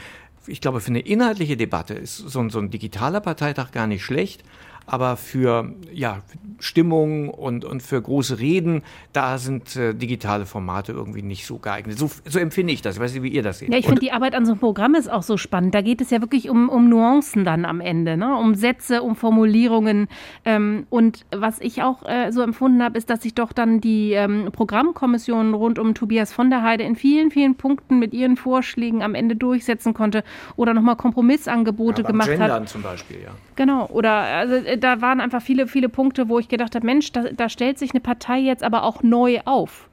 ich 0.46 0.60
glaube, 0.60 0.80
für 0.80 0.88
eine 0.88 1.00
inhaltliche 1.00 1.56
Debatte 1.56 1.94
ist 1.94 2.16
so 2.16 2.40
ein, 2.40 2.50
so 2.50 2.58
ein 2.58 2.70
digitaler 2.70 3.20
Parteitag 3.20 3.72
gar 3.72 3.86
nicht 3.86 4.04
schlecht 4.04 4.44
aber 4.86 5.16
für 5.16 5.72
ja, 5.92 6.22
Stimmung 6.58 7.28
und, 7.28 7.64
und 7.64 7.82
für 7.82 8.00
große 8.00 8.38
Reden, 8.38 8.82
da 9.12 9.38
sind 9.38 9.76
äh, 9.76 9.94
digitale 9.94 10.46
Formate 10.46 10.92
irgendwie 10.92 11.22
nicht 11.22 11.46
so 11.46 11.58
geeignet. 11.58 11.98
So, 11.98 12.10
so 12.26 12.38
empfinde 12.38 12.72
ich 12.72 12.82
das. 12.82 12.96
Ich 12.96 13.00
weiß 13.02 13.14
nicht, 13.14 13.22
wie 13.22 13.28
ihr 13.28 13.42
das 13.42 13.58
seht. 13.58 13.72
Ja, 13.72 13.78
ich 13.78 13.86
finde 13.86 14.00
die 14.00 14.12
Arbeit 14.12 14.34
an 14.34 14.46
so 14.46 14.52
einem 14.52 14.60
Programm 14.60 14.94
ist 14.94 15.10
auch 15.10 15.22
so 15.22 15.36
spannend. 15.36 15.74
Da 15.74 15.82
geht 15.82 16.00
es 16.00 16.10
ja 16.10 16.20
wirklich 16.20 16.48
um, 16.50 16.68
um 16.68 16.88
Nuancen 16.88 17.44
dann 17.44 17.64
am 17.64 17.80
Ende, 17.80 18.16
ne? 18.16 18.36
um 18.36 18.54
Sätze, 18.54 19.02
um 19.02 19.16
Formulierungen. 19.16 20.08
Ähm, 20.44 20.86
und 20.90 21.26
was 21.34 21.60
ich 21.60 21.82
auch 21.82 22.04
äh, 22.06 22.30
so 22.32 22.42
empfunden 22.42 22.82
habe, 22.82 22.98
ist, 22.98 23.10
dass 23.10 23.22
sich 23.22 23.34
doch 23.34 23.52
dann 23.52 23.80
die 23.80 24.12
ähm, 24.12 24.50
Programmkommission 24.52 25.54
rund 25.54 25.78
um 25.78 25.94
Tobias 25.94 26.32
von 26.32 26.50
der 26.50 26.62
Heide 26.62 26.84
in 26.84 26.96
vielen, 26.96 27.30
vielen 27.30 27.54
Punkten 27.54 27.98
mit 27.98 28.14
ihren 28.14 28.36
Vorschlägen 28.36 29.02
am 29.02 29.14
Ende 29.14 29.36
durchsetzen 29.36 29.94
konnte 29.94 30.24
oder 30.56 30.74
nochmal 30.74 30.96
Kompromissangebote 30.96 32.02
ja, 32.02 32.08
gemacht 32.08 32.28
Gendern 32.28 32.62
hat. 32.62 32.68
zum 32.68 32.82
Beispiel, 32.82 33.18
ja. 33.22 33.30
Genau, 33.56 33.86
oder 33.86 34.10
also 34.12 34.54
äh, 34.54 34.78
da 34.78 35.00
waren 35.00 35.20
einfach 35.20 35.42
viele, 35.42 35.66
viele 35.66 35.88
Punkte, 35.88 36.28
wo 36.28 36.38
ich 36.38 36.48
gedacht 36.48 36.74
habe, 36.74 36.86
Mensch, 36.86 37.12
da, 37.12 37.24
da 37.24 37.48
stellt 37.48 37.78
sich 37.78 37.92
eine 37.92 38.00
Partei 38.00 38.38
jetzt 38.40 38.64
aber 38.64 38.82
auch 38.82 39.02
neu 39.02 39.40
auf. 39.44 39.88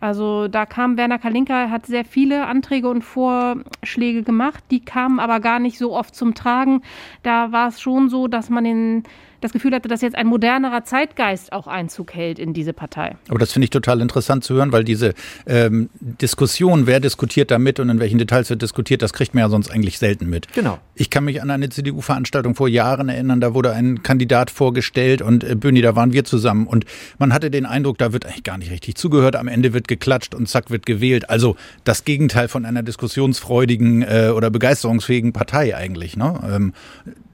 Also 0.00 0.48
da 0.48 0.66
kam 0.66 0.96
Werner 0.96 1.20
Kalinka, 1.20 1.70
hat 1.70 1.86
sehr 1.86 2.04
viele 2.04 2.46
Anträge 2.46 2.88
und 2.88 3.02
Vorschläge 3.02 4.24
gemacht, 4.24 4.64
die 4.72 4.84
kamen 4.84 5.20
aber 5.20 5.38
gar 5.38 5.60
nicht 5.60 5.78
so 5.78 5.96
oft 5.96 6.14
zum 6.16 6.34
Tragen. 6.34 6.82
Da 7.22 7.52
war 7.52 7.68
es 7.68 7.80
schon 7.80 8.08
so, 8.08 8.26
dass 8.26 8.50
man 8.50 8.64
in 8.64 9.04
das 9.42 9.52
Gefühl 9.52 9.74
hatte, 9.74 9.88
dass 9.88 10.00
jetzt 10.00 10.16
ein 10.16 10.26
modernerer 10.26 10.84
Zeitgeist 10.84 11.52
auch 11.52 11.66
Einzug 11.66 12.14
hält 12.14 12.38
in 12.38 12.54
diese 12.54 12.72
Partei. 12.72 13.16
Aber 13.28 13.38
das 13.38 13.52
finde 13.52 13.64
ich 13.64 13.70
total 13.70 14.00
interessant 14.00 14.44
zu 14.44 14.54
hören, 14.54 14.72
weil 14.72 14.84
diese 14.84 15.14
ähm, 15.46 15.90
Diskussion, 16.00 16.86
wer 16.86 17.00
diskutiert 17.00 17.50
damit 17.50 17.80
und 17.80 17.88
in 17.88 18.00
welchen 18.00 18.18
Details 18.18 18.50
wird 18.50 18.62
diskutiert, 18.62 19.02
das 19.02 19.12
kriegt 19.12 19.34
man 19.34 19.42
ja 19.42 19.48
sonst 19.48 19.70
eigentlich 19.70 19.98
selten 19.98 20.30
mit. 20.30 20.52
Genau. 20.52 20.78
Ich 20.94 21.10
kann 21.10 21.24
mich 21.24 21.42
an 21.42 21.50
eine 21.50 21.68
CDU-Veranstaltung 21.68 22.54
vor 22.54 22.68
Jahren 22.68 23.08
erinnern, 23.08 23.40
da 23.40 23.54
wurde 23.54 23.72
ein 23.72 24.02
Kandidat 24.02 24.50
vorgestellt 24.50 25.22
und 25.22 25.44
äh, 25.44 25.54
Böni, 25.54 25.82
da 25.82 25.96
waren 25.96 26.12
wir 26.12 26.24
zusammen 26.24 26.66
und 26.66 26.84
man 27.18 27.32
hatte 27.32 27.50
den 27.50 27.66
Eindruck, 27.66 27.98
da 27.98 28.12
wird 28.12 28.26
eigentlich 28.26 28.44
gar 28.44 28.58
nicht 28.58 28.70
richtig 28.70 28.94
zugehört, 28.94 29.36
am 29.36 29.48
Ende 29.48 29.72
wird 29.72 29.88
geklatscht 29.88 30.34
und 30.34 30.48
zack 30.48 30.70
wird 30.70 30.86
gewählt. 30.86 31.28
Also 31.28 31.56
das 31.84 32.04
Gegenteil 32.04 32.48
von 32.48 32.64
einer 32.64 32.82
diskussionsfreudigen 32.82 34.02
äh, 34.02 34.32
oder 34.34 34.50
begeisterungsfähigen 34.50 35.32
Partei 35.32 35.76
eigentlich. 35.76 36.16
Ne? 36.16 36.40
Ähm, 36.48 36.72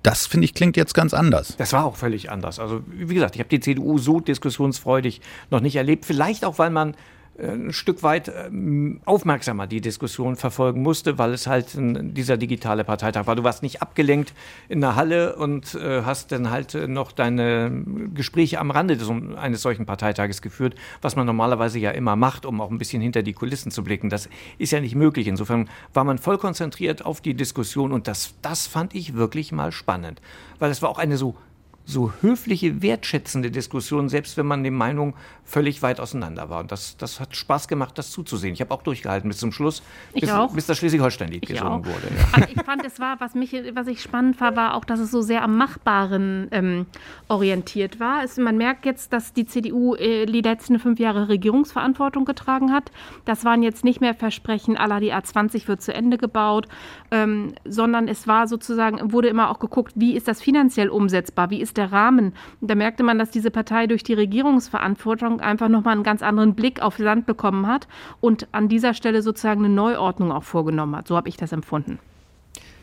das 0.02 0.26
finde 0.26 0.44
ich 0.44 0.54
klingt 0.54 0.76
jetzt 0.76 0.94
ganz 0.94 1.14
anders. 1.14 1.56
Das 1.56 1.72
war 1.72 1.84
auch 1.84 1.96
völlig 1.96 2.30
anders. 2.30 2.58
Also 2.58 2.82
wie 2.86 3.14
gesagt, 3.14 3.34
ich 3.34 3.40
habe 3.40 3.48
die 3.48 3.60
CDU 3.60 3.98
so 3.98 4.20
diskussionsfreudig 4.20 5.20
noch 5.50 5.60
nicht 5.60 5.76
erlebt. 5.76 6.04
Vielleicht 6.04 6.44
auch, 6.44 6.58
weil 6.58 6.70
man 6.70 6.94
ein 7.38 7.72
Stück 7.72 8.02
weit 8.02 8.28
ähm, 8.28 9.00
aufmerksamer 9.04 9.66
die 9.66 9.80
Diskussion 9.80 10.36
verfolgen 10.36 10.82
musste, 10.82 11.18
weil 11.18 11.32
es 11.32 11.46
halt 11.46 11.68
dieser 11.76 12.36
digitale 12.36 12.84
Parteitag 12.84 13.26
war. 13.26 13.36
Du 13.36 13.44
warst 13.44 13.62
nicht 13.62 13.80
abgelenkt 13.80 14.34
in 14.68 14.80
der 14.80 14.96
Halle 14.96 15.36
und 15.36 15.74
äh, 15.74 16.02
hast 16.02 16.32
dann 16.32 16.50
halt 16.50 16.74
äh, 16.74 16.88
noch 16.88 17.12
deine 17.12 17.84
Gespräche 18.12 18.58
am 18.58 18.70
Rande 18.70 18.98
eines 19.36 19.62
solchen 19.62 19.86
Parteitages 19.86 20.42
geführt, 20.42 20.74
was 21.00 21.14
man 21.14 21.26
normalerweise 21.26 21.78
ja 21.78 21.92
immer 21.92 22.16
macht, 22.16 22.44
um 22.44 22.60
auch 22.60 22.70
ein 22.70 22.78
bisschen 22.78 23.00
hinter 23.00 23.22
die 23.22 23.34
Kulissen 23.34 23.70
zu 23.70 23.84
blicken. 23.84 24.10
Das 24.10 24.28
ist 24.58 24.72
ja 24.72 24.80
nicht 24.80 24.96
möglich. 24.96 25.28
Insofern 25.28 25.68
war 25.94 26.04
man 26.04 26.18
voll 26.18 26.38
konzentriert 26.38 27.04
auf 27.04 27.20
die 27.20 27.34
Diskussion 27.34 27.92
und 27.92 28.08
das, 28.08 28.34
das 28.42 28.66
fand 28.66 28.94
ich 28.94 29.14
wirklich 29.14 29.52
mal 29.52 29.70
spannend, 29.70 30.20
weil 30.58 30.70
es 30.70 30.82
war 30.82 30.88
auch 30.88 30.98
eine 30.98 31.16
so 31.16 31.36
so 31.88 32.12
höfliche, 32.20 32.82
wertschätzende 32.82 33.50
Diskussion, 33.50 34.10
selbst 34.10 34.36
wenn 34.36 34.44
man 34.44 34.62
die 34.62 34.70
Meinung 34.70 35.14
völlig 35.42 35.80
weit 35.80 36.00
auseinander 36.00 36.50
war. 36.50 36.60
Und 36.60 36.70
das, 36.70 36.98
das 36.98 37.18
hat 37.18 37.34
Spaß 37.34 37.66
gemacht, 37.66 37.96
das 37.96 38.10
zuzusehen. 38.10 38.52
Ich 38.52 38.60
habe 38.60 38.74
auch 38.74 38.82
durchgehalten 38.82 39.26
bis 39.30 39.38
zum 39.38 39.52
Schluss, 39.52 39.82
bis, 40.12 40.30
bis 40.52 40.66
das 40.66 40.76
Schleswig-Holstein-Lied 40.76 41.46
gesungen 41.46 41.72
auch. 41.72 41.86
wurde. 41.86 42.08
Ja. 42.14 42.24
Aber 42.32 42.50
ich 42.50 42.62
fand, 42.62 42.84
es 42.84 43.00
war, 43.00 43.18
was, 43.20 43.34
mich, 43.34 43.54
was 43.72 43.86
ich 43.86 44.02
spannend 44.02 44.36
fand, 44.36 44.54
war 44.58 44.74
auch, 44.74 44.84
dass 44.84 45.00
es 45.00 45.10
so 45.10 45.22
sehr 45.22 45.42
am 45.42 45.56
Machbaren 45.56 46.48
ähm, 46.50 46.86
orientiert 47.28 47.98
war. 47.98 48.22
Es, 48.22 48.36
man 48.36 48.58
merkt 48.58 48.84
jetzt, 48.84 49.14
dass 49.14 49.32
die 49.32 49.46
CDU 49.46 49.94
äh, 49.94 50.26
die 50.26 50.42
letzten 50.42 50.78
fünf 50.78 51.00
Jahre 51.00 51.30
Regierungsverantwortung 51.30 52.26
getragen 52.26 52.70
hat. 52.70 52.92
Das 53.24 53.46
waren 53.46 53.62
jetzt 53.62 53.82
nicht 53.82 54.02
mehr 54.02 54.12
Versprechen, 54.12 54.76
aller 54.76 55.00
die 55.00 55.14
A20 55.14 55.66
wird 55.68 55.80
zu 55.80 55.94
Ende 55.94 56.18
gebaut, 56.18 56.68
ähm, 57.10 57.54
sondern 57.64 58.08
es 58.08 58.26
war 58.26 58.46
sozusagen, 58.46 59.10
wurde 59.10 59.28
immer 59.28 59.50
auch 59.50 59.58
geguckt, 59.58 59.94
wie 59.96 60.14
ist 60.14 60.28
das 60.28 60.42
finanziell 60.42 60.90
umsetzbar, 60.90 61.48
wie 61.48 61.62
ist 61.62 61.77
der 61.78 61.92
Rahmen. 61.92 62.34
Und 62.60 62.70
da 62.70 62.74
merkte 62.74 63.02
man, 63.02 63.18
dass 63.18 63.30
diese 63.30 63.50
Partei 63.50 63.86
durch 63.86 64.02
die 64.02 64.14
Regierungsverantwortung 64.14 65.40
einfach 65.40 65.68
nochmal 65.68 65.94
einen 65.94 66.02
ganz 66.02 66.22
anderen 66.22 66.54
Blick 66.54 66.82
auf 66.82 66.98
Land 66.98 67.24
bekommen 67.24 67.66
hat 67.66 67.88
und 68.20 68.48
an 68.52 68.68
dieser 68.68 68.92
Stelle 68.92 69.22
sozusagen 69.22 69.64
eine 69.64 69.72
Neuordnung 69.72 70.32
auch 70.32 70.44
vorgenommen 70.44 70.96
hat. 70.96 71.08
So 71.08 71.16
habe 71.16 71.28
ich 71.28 71.36
das 71.36 71.52
empfunden. 71.52 71.98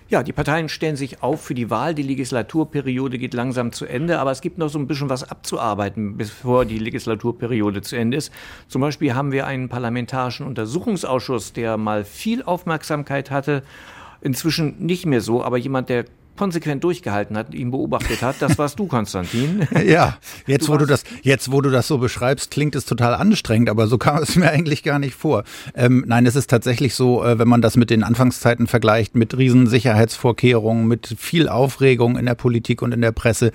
Ja, 0.07 0.21
die 0.21 0.33
Parteien 0.33 0.69
stellen 0.69 0.95
sich 0.95 1.23
auf 1.23 1.41
für 1.41 1.55
die 1.55 1.71
Wahl. 1.71 1.95
Die 1.95 2.03
Legislaturperiode 2.03 3.17
geht 3.17 3.33
langsam 3.33 3.71
zu 3.71 3.87
Ende, 3.87 4.19
aber 4.19 4.29
es 4.29 4.41
gibt 4.41 4.59
noch 4.59 4.69
so 4.69 4.77
ein 4.77 4.85
bisschen 4.85 5.09
was 5.09 5.23
abzuarbeiten, 5.23 6.15
bevor 6.15 6.65
die 6.65 6.77
Legislaturperiode 6.77 7.81
zu 7.81 7.95
Ende 7.95 8.17
ist. 8.17 8.31
Zum 8.67 8.81
Beispiel 8.81 9.15
haben 9.15 9.31
wir 9.31 9.47
einen 9.47 9.67
parlamentarischen 9.67 10.45
Untersuchungsausschuss, 10.45 11.53
der 11.53 11.77
mal 11.77 12.05
viel 12.05 12.43
Aufmerksamkeit 12.43 13.31
hatte. 13.31 13.63
Inzwischen 14.21 14.85
nicht 14.85 15.07
mehr 15.07 15.21
so, 15.21 15.43
aber 15.43 15.57
jemand, 15.57 15.89
der 15.89 16.05
konsequent 16.35 16.83
durchgehalten 16.83 17.37
hat, 17.37 17.53
ihn 17.53 17.71
beobachtet 17.71 18.21
hat. 18.21 18.35
Das 18.39 18.57
warst 18.57 18.79
du, 18.79 18.87
Konstantin. 18.87 19.67
ja, 19.85 20.17
jetzt 20.47 20.67
du 20.67 20.73
wo 20.73 20.77
du 20.77 20.85
das, 20.85 21.03
jetzt 21.21 21.51
wo 21.51 21.61
du 21.61 21.69
das 21.69 21.87
so 21.87 21.97
beschreibst, 21.97 22.51
klingt 22.51 22.75
es 22.75 22.85
total 22.85 23.15
anstrengend, 23.15 23.69
aber 23.69 23.87
so 23.87 23.97
kam 23.97 24.21
es 24.21 24.35
mir 24.35 24.49
eigentlich 24.49 24.83
gar 24.83 24.99
nicht 24.99 25.15
vor. 25.15 25.43
Ähm, 25.73 26.03
nein, 26.07 26.25
es 26.25 26.35
ist 26.35 26.49
tatsächlich 26.49 26.95
so, 26.95 27.23
äh, 27.23 27.39
wenn 27.39 27.47
man 27.47 27.61
das 27.61 27.77
mit 27.77 27.89
den 27.89 28.03
Anfangszeiten 28.03 28.67
vergleicht, 28.67 29.15
mit 29.15 29.37
riesen 29.37 29.67
Sicherheitsvorkehrungen, 29.67 30.87
mit 30.87 31.15
viel 31.17 31.47
Aufregung 31.49 32.17
in 32.17 32.25
der 32.25 32.35
Politik 32.35 32.81
und 32.81 32.93
in 32.93 33.01
der 33.01 33.11
Presse, 33.11 33.51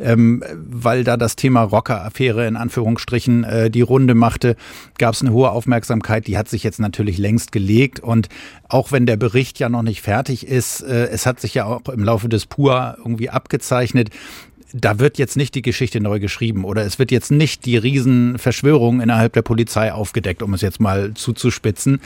ähm, 0.00 0.42
weil 0.54 1.04
da 1.04 1.16
das 1.16 1.36
Thema 1.36 1.62
Rocker-Affäre 1.62 2.46
in 2.46 2.56
Anführungsstrichen 2.56 3.44
äh, 3.44 3.70
die 3.70 3.82
Runde 3.82 4.14
machte, 4.14 4.56
gab 4.98 5.14
es 5.14 5.22
eine 5.22 5.32
hohe 5.32 5.50
Aufmerksamkeit. 5.50 6.26
Die 6.26 6.36
hat 6.36 6.48
sich 6.48 6.62
jetzt 6.62 6.80
natürlich 6.80 7.18
längst 7.18 7.52
gelegt 7.52 8.00
und 8.00 8.28
auch 8.74 8.90
wenn 8.90 9.06
der 9.06 9.16
Bericht 9.16 9.60
ja 9.60 9.68
noch 9.68 9.82
nicht 9.82 10.02
fertig 10.02 10.48
ist, 10.48 10.80
äh, 10.80 11.06
es 11.06 11.26
hat 11.26 11.40
sich 11.40 11.54
ja 11.54 11.64
auch 11.64 11.88
im 11.88 12.02
Laufe 12.02 12.28
des 12.28 12.46
PUA 12.46 12.96
irgendwie 12.98 13.30
abgezeichnet, 13.30 14.10
da 14.72 14.98
wird 14.98 15.16
jetzt 15.16 15.36
nicht 15.36 15.54
die 15.54 15.62
Geschichte 15.62 16.00
neu 16.00 16.18
geschrieben 16.18 16.64
oder 16.64 16.84
es 16.84 16.98
wird 16.98 17.12
jetzt 17.12 17.30
nicht 17.30 17.66
die 17.66 17.76
Riesenverschwörung 17.76 19.00
innerhalb 19.00 19.32
der 19.32 19.42
Polizei 19.42 19.92
aufgedeckt, 19.92 20.42
um 20.42 20.52
es 20.54 20.60
jetzt 20.60 20.80
mal 20.80 21.14
zuzuspitzen. 21.14 22.00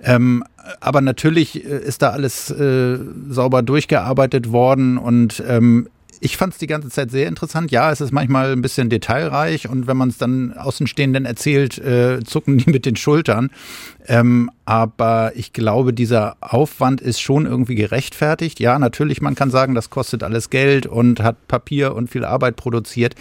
Ähm, 0.00 0.44
aber 0.78 1.00
natürlich 1.00 1.64
äh, 1.64 1.78
ist 1.78 2.02
da 2.02 2.10
alles 2.10 2.50
äh, 2.50 2.98
sauber 3.28 3.62
durchgearbeitet 3.62 4.52
worden 4.52 4.98
und 4.98 5.42
ähm, 5.48 5.88
ich 6.22 6.36
fand 6.36 6.52
es 6.52 6.58
die 6.60 6.68
ganze 6.68 6.88
Zeit 6.88 7.10
sehr 7.10 7.26
interessant. 7.26 7.72
Ja, 7.72 7.90
es 7.90 8.00
ist 8.00 8.12
manchmal 8.12 8.52
ein 8.52 8.62
bisschen 8.62 8.88
detailreich 8.88 9.68
und 9.68 9.88
wenn 9.88 9.96
man 9.96 10.08
es 10.08 10.18
dann 10.18 10.52
Außenstehenden 10.52 11.24
erzählt, 11.24 11.78
äh, 11.78 12.20
zucken 12.22 12.58
die 12.58 12.70
mit 12.70 12.86
den 12.86 12.94
Schultern. 12.94 13.50
Ähm, 14.06 14.48
aber 14.64 15.32
ich 15.34 15.52
glaube, 15.52 15.92
dieser 15.92 16.36
Aufwand 16.40 17.00
ist 17.00 17.20
schon 17.20 17.46
irgendwie 17.46 17.74
gerechtfertigt. 17.74 18.60
Ja, 18.60 18.78
natürlich, 18.78 19.20
man 19.20 19.34
kann 19.34 19.50
sagen, 19.50 19.74
das 19.74 19.90
kostet 19.90 20.22
alles 20.22 20.48
Geld 20.48 20.86
und 20.86 21.20
hat 21.20 21.48
Papier 21.48 21.94
und 21.94 22.08
viel 22.08 22.24
Arbeit 22.24 22.54
produziert. 22.54 23.16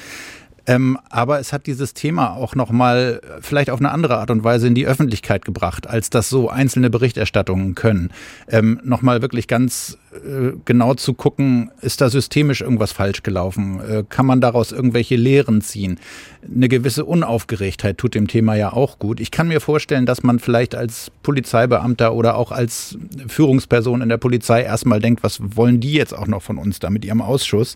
Ähm, 0.71 0.97
aber 1.09 1.39
es 1.39 1.51
hat 1.51 1.67
dieses 1.67 1.93
Thema 1.93 2.33
auch 2.33 2.55
nochmal 2.55 3.19
vielleicht 3.41 3.69
auf 3.69 3.79
eine 3.79 3.91
andere 3.91 4.17
Art 4.19 4.31
und 4.31 4.45
Weise 4.45 4.67
in 4.67 4.75
die 4.75 4.87
Öffentlichkeit 4.87 5.43
gebracht, 5.43 5.85
als 5.85 6.09
das 6.09 6.29
so 6.29 6.49
einzelne 6.49 6.89
Berichterstattungen 6.89 7.75
können. 7.75 8.11
Ähm, 8.47 8.79
nochmal 8.81 9.21
wirklich 9.21 9.49
ganz 9.49 9.97
äh, 10.13 10.53
genau 10.63 10.93
zu 10.93 11.13
gucken, 11.13 11.71
ist 11.81 11.99
da 11.99 12.09
systemisch 12.09 12.61
irgendwas 12.61 12.93
falsch 12.93 13.21
gelaufen? 13.21 13.81
Äh, 13.81 14.03
kann 14.07 14.25
man 14.25 14.39
daraus 14.39 14.71
irgendwelche 14.71 15.17
Lehren 15.17 15.59
ziehen? 15.59 15.99
Eine 16.43 16.69
gewisse 16.69 17.03
Unaufgeregtheit 17.03 17.97
tut 17.97 18.15
dem 18.15 18.29
Thema 18.29 18.55
ja 18.55 18.71
auch 18.71 18.97
gut. 18.97 19.19
Ich 19.19 19.29
kann 19.29 19.49
mir 19.49 19.59
vorstellen, 19.59 20.05
dass 20.05 20.23
man 20.23 20.39
vielleicht 20.39 20.73
als 20.73 21.11
Polizeibeamter 21.21 22.13
oder 22.13 22.37
auch 22.37 22.53
als 22.53 22.97
Führungsperson 23.27 23.99
in 23.99 24.07
der 24.07 24.17
Polizei 24.17 24.61
erstmal 24.61 25.01
denkt, 25.01 25.21
was 25.21 25.41
wollen 25.41 25.81
die 25.81 25.91
jetzt 25.91 26.17
auch 26.17 26.27
noch 26.27 26.41
von 26.41 26.57
uns 26.57 26.79
da 26.79 26.89
mit 26.89 27.03
ihrem 27.03 27.21
Ausschuss? 27.21 27.75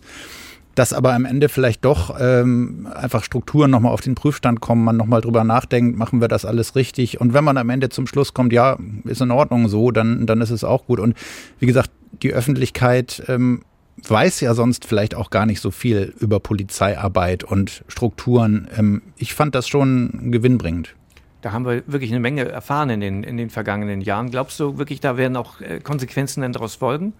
Dass 0.76 0.92
aber 0.92 1.14
am 1.14 1.24
Ende 1.24 1.48
vielleicht 1.48 1.84
doch 1.84 2.14
ähm, 2.20 2.86
einfach 2.94 3.24
Strukturen 3.24 3.70
nochmal 3.70 3.92
auf 3.92 4.02
den 4.02 4.14
Prüfstand 4.14 4.60
kommen, 4.60 4.84
man 4.84 4.96
nochmal 4.96 5.22
drüber 5.22 5.42
nachdenkt, 5.42 5.96
machen 5.96 6.20
wir 6.20 6.28
das 6.28 6.44
alles 6.44 6.76
richtig. 6.76 7.20
Und 7.20 7.32
wenn 7.32 7.42
man 7.42 7.56
am 7.56 7.70
Ende 7.70 7.88
zum 7.88 8.06
Schluss 8.06 8.34
kommt, 8.34 8.52
ja, 8.52 8.78
ist 9.04 9.22
in 9.22 9.30
Ordnung 9.30 9.68
so, 9.68 9.90
dann, 9.90 10.26
dann 10.26 10.40
ist 10.42 10.50
es 10.50 10.64
auch 10.64 10.86
gut. 10.86 11.00
Und 11.00 11.16
wie 11.58 11.66
gesagt, 11.66 11.90
die 12.22 12.32
Öffentlichkeit 12.32 13.22
ähm, 13.26 13.62
weiß 14.06 14.40
ja 14.40 14.52
sonst 14.52 14.84
vielleicht 14.84 15.14
auch 15.14 15.30
gar 15.30 15.46
nicht 15.46 15.60
so 15.60 15.70
viel 15.70 16.14
über 16.20 16.40
Polizeiarbeit 16.40 17.42
und 17.42 17.82
Strukturen. 17.88 18.68
Ähm, 18.76 19.02
ich 19.16 19.32
fand 19.32 19.54
das 19.54 19.66
schon 19.68 20.30
gewinnbringend. 20.30 20.94
Da 21.40 21.52
haben 21.52 21.64
wir 21.64 21.84
wirklich 21.86 22.10
eine 22.10 22.20
Menge 22.20 22.46
erfahren 22.46 22.90
in 22.90 23.00
den, 23.00 23.22
in 23.22 23.38
den 23.38 23.48
vergangenen 23.48 24.02
Jahren. 24.02 24.30
Glaubst 24.30 24.60
du 24.60 24.76
wirklich, 24.76 25.00
da 25.00 25.16
werden 25.16 25.38
auch 25.38 25.62
äh, 25.62 25.80
Konsequenzen 25.80 26.42
dann 26.42 26.52
daraus 26.52 26.74
folgen? 26.74 27.14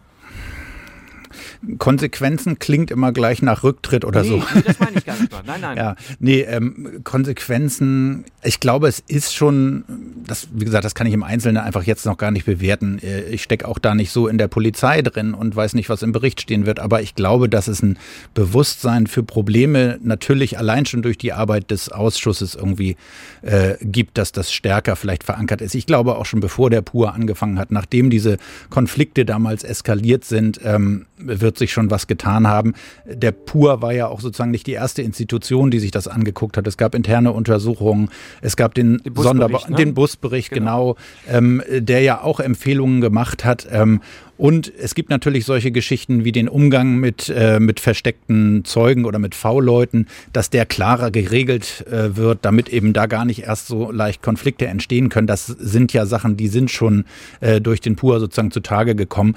Konsequenzen 1.79 2.59
klingt 2.59 2.90
immer 2.90 3.12
gleich 3.12 3.42
nach 3.42 3.62
Rücktritt 3.62 4.05
oder 4.05 4.22
nee, 4.22 4.29
so. 4.29 4.37
Nee, 4.55 4.62
das 4.64 4.79
meine 4.79 4.99
ich 4.99 5.05
gar 5.05 5.18
nicht. 5.18 5.33
Nein, 5.46 5.61
nein. 5.61 5.77
Ja, 5.87 5.94
nee, 6.20 6.40
ähm, 6.40 7.01
Konsequenzen, 7.05 8.25
ich 8.42 8.61
glaube, 8.61 8.88
es 8.88 9.03
ist 9.07 9.35
schon, 9.35 9.85
das, 10.27 10.49
wie 10.53 10.64
gesagt, 10.64 10.85
das 10.85 10.94
kann 10.94 11.07
ich 11.07 11.12
im 11.12 11.22
Einzelnen 11.22 11.59
einfach 11.59 11.83
jetzt 11.85 12.07
noch 12.07 12.16
gar 12.16 12.31
nicht 12.31 12.46
bewerten. 12.46 12.99
Äh, 13.03 13.25
ich 13.25 13.42
stecke 13.42 13.68
auch 13.68 13.79
da 13.79 13.94
nicht 13.94 14.11
so 14.11 14.27
in 14.29 14.38
der 14.38 14.49
Polizei 14.49 15.03
drin 15.03 15.35
und 15.35 15.55
weiß 15.55 15.75
nicht, 15.75 15.88
was 15.88 16.03
im 16.03 16.12
Bericht 16.12 16.40
stehen 16.40 16.66
wird, 16.66 16.81
aber 16.81 17.03
ich 17.03 17.14
glaube, 17.14 17.49
dass 17.49 17.68
es 17.68 17.83
ein 17.83 17.99
Bewusstsein 18.35 19.07
für 19.07 19.22
Probleme 19.22 19.99
natürlich 20.03 20.59
allein 20.59 20.87
schon 20.87 21.03
durch 21.03 21.18
die 21.18 21.33
Arbeit 21.33 21.70
des 21.70 21.90
Ausschusses 21.90 22.55
irgendwie 22.55 22.96
äh, 23.42 23.75
gibt, 23.83 24.18
dass 24.18 24.33
das 24.33 24.53
stärker 24.53 24.96
vielleicht 24.96 25.25
verankert 25.25 25.61
ist. 25.61 25.75
Ich 25.75 25.87
glaube 25.87 26.16
auch 26.16 26.27
schon 26.27 26.40
bevor 26.40 26.70
der 26.70 26.83
PUR 26.83 27.14
angefangen 27.14 27.59
hat, 27.59 27.70
nachdem 27.70 28.11
diese 28.11 28.38
Konflikte 28.70 29.25
damals 29.25 29.64
eskaliert 29.64 30.25
sind, 30.25 30.61
ähm, 30.64 31.07
wird 31.27 31.59
sich 31.59 31.73
schon 31.73 31.91
was 31.91 32.07
getan 32.07 32.47
haben. 32.47 32.75
Der 33.07 33.33
PUR 33.33 33.83
war 33.83 33.93
ja 33.93 34.09
auch 34.09 34.21
sozusagen 34.21 34.51
nicht 34.51 34.67
die 34.67 34.73
erste 34.73 35.03
Institution, 35.03 35.71
die 35.71 35.79
sich 35.79 35.91
das 35.91 36.09
angeguckt 36.09 36.57
hat. 36.57 36.67
Es 36.67 36.77
gab 36.77 36.95
interne 36.95 37.33
Untersuchungen, 37.33 38.11
es 38.41 38.57
gab 38.57 38.75
den, 38.75 38.99
den 38.99 39.15
Sonderbericht, 39.15 39.71
ne? 39.71 39.77
den 39.77 39.95
Busbericht, 39.95 40.51
genau, 40.51 40.97
genau 41.27 41.39
ähm, 41.39 41.62
der 41.69 42.01
ja 42.03 42.23
auch 42.23 42.41
Empfehlungen 42.41 43.01
gemacht 43.01 43.45
hat. 43.45 43.67
Ähm, 43.71 44.01
und 44.39 44.71
es 44.79 44.95
gibt 44.95 45.09
natürlich 45.09 45.47
solche 45.47 45.71
Geschichten 45.71 46.25
wie 46.25 46.33
den 46.33 46.49
Umgang 46.49 46.97
mit, 46.97 47.33
äh, 47.35 47.59
mit 47.59 47.81
versteckten 47.81 48.65
Zeugen 48.65 49.07
oder 49.07 49.19
mit 49.19 49.35
V-Leuten, 49.35 50.07
dass 50.33 50.51
der 50.51 50.67
klarer 50.67 51.11
geregelt 51.11 51.87
äh, 51.91 52.17
wird, 52.17 52.41
damit 52.43 52.69
eben 52.69 52.93
da 52.93 53.07
gar 53.07 53.25
nicht 53.25 53.45
erst 53.45 53.67
so 53.67 53.91
leicht 53.91 54.23
Konflikte 54.23 54.67
entstehen 54.67 55.09
können. 55.09 55.27
Das 55.27 55.47
sind 55.47 55.93
ja 55.95 56.05
Sachen, 56.05 56.37
die 56.37 56.49
sind 56.49 56.71
schon 56.71 57.05
äh, 57.41 57.61
durch 57.62 57.81
den 57.81 57.97
PUR 57.97 58.21
sozusagen 58.21 58.51
zutage 58.51 58.95
gekommen 58.95 59.37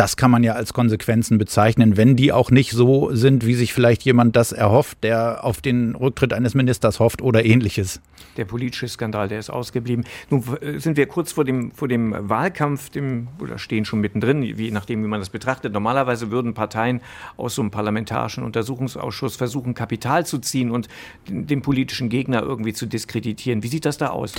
das 0.00 0.16
kann 0.16 0.30
man 0.30 0.42
ja 0.42 0.54
als 0.54 0.72
Konsequenzen 0.72 1.36
bezeichnen, 1.36 1.98
wenn 1.98 2.16
die 2.16 2.32
auch 2.32 2.50
nicht 2.50 2.70
so 2.70 3.10
sind, 3.12 3.44
wie 3.44 3.52
sich 3.52 3.74
vielleicht 3.74 4.02
jemand 4.02 4.34
das 4.34 4.50
erhofft, 4.50 5.04
der 5.04 5.44
auf 5.44 5.60
den 5.60 5.94
Rücktritt 5.94 6.32
eines 6.32 6.54
Ministers 6.54 7.00
hofft 7.00 7.20
oder 7.20 7.44
ähnliches. 7.44 8.00
Der 8.38 8.46
politische 8.46 8.88
Skandal, 8.88 9.28
der 9.28 9.38
ist 9.38 9.50
ausgeblieben. 9.50 10.06
Nun 10.30 10.42
äh, 10.62 10.78
sind 10.78 10.96
wir 10.96 11.04
kurz 11.04 11.32
vor 11.32 11.44
dem, 11.44 11.70
vor 11.72 11.86
dem 11.86 12.14
Wahlkampf, 12.18 12.88
dem, 12.88 13.28
oder 13.40 13.58
stehen 13.58 13.84
schon 13.84 14.00
mittendrin, 14.00 14.42
je 14.42 14.70
nachdem, 14.70 15.04
wie 15.04 15.06
man 15.06 15.20
das 15.20 15.28
betrachtet. 15.28 15.74
Normalerweise 15.74 16.30
würden 16.30 16.54
Parteien 16.54 17.02
aus 17.36 17.56
so 17.56 17.60
einem 17.60 17.70
parlamentarischen 17.70 18.42
Untersuchungsausschuss 18.42 19.36
versuchen, 19.36 19.74
Kapital 19.74 20.24
zu 20.24 20.38
ziehen 20.38 20.70
und 20.70 20.88
den, 21.28 21.46
den 21.46 21.60
politischen 21.60 22.08
Gegner 22.08 22.42
irgendwie 22.42 22.72
zu 22.72 22.86
diskreditieren. 22.86 23.62
Wie 23.62 23.68
sieht 23.68 23.84
das 23.84 23.98
da 23.98 24.08
aus? 24.08 24.32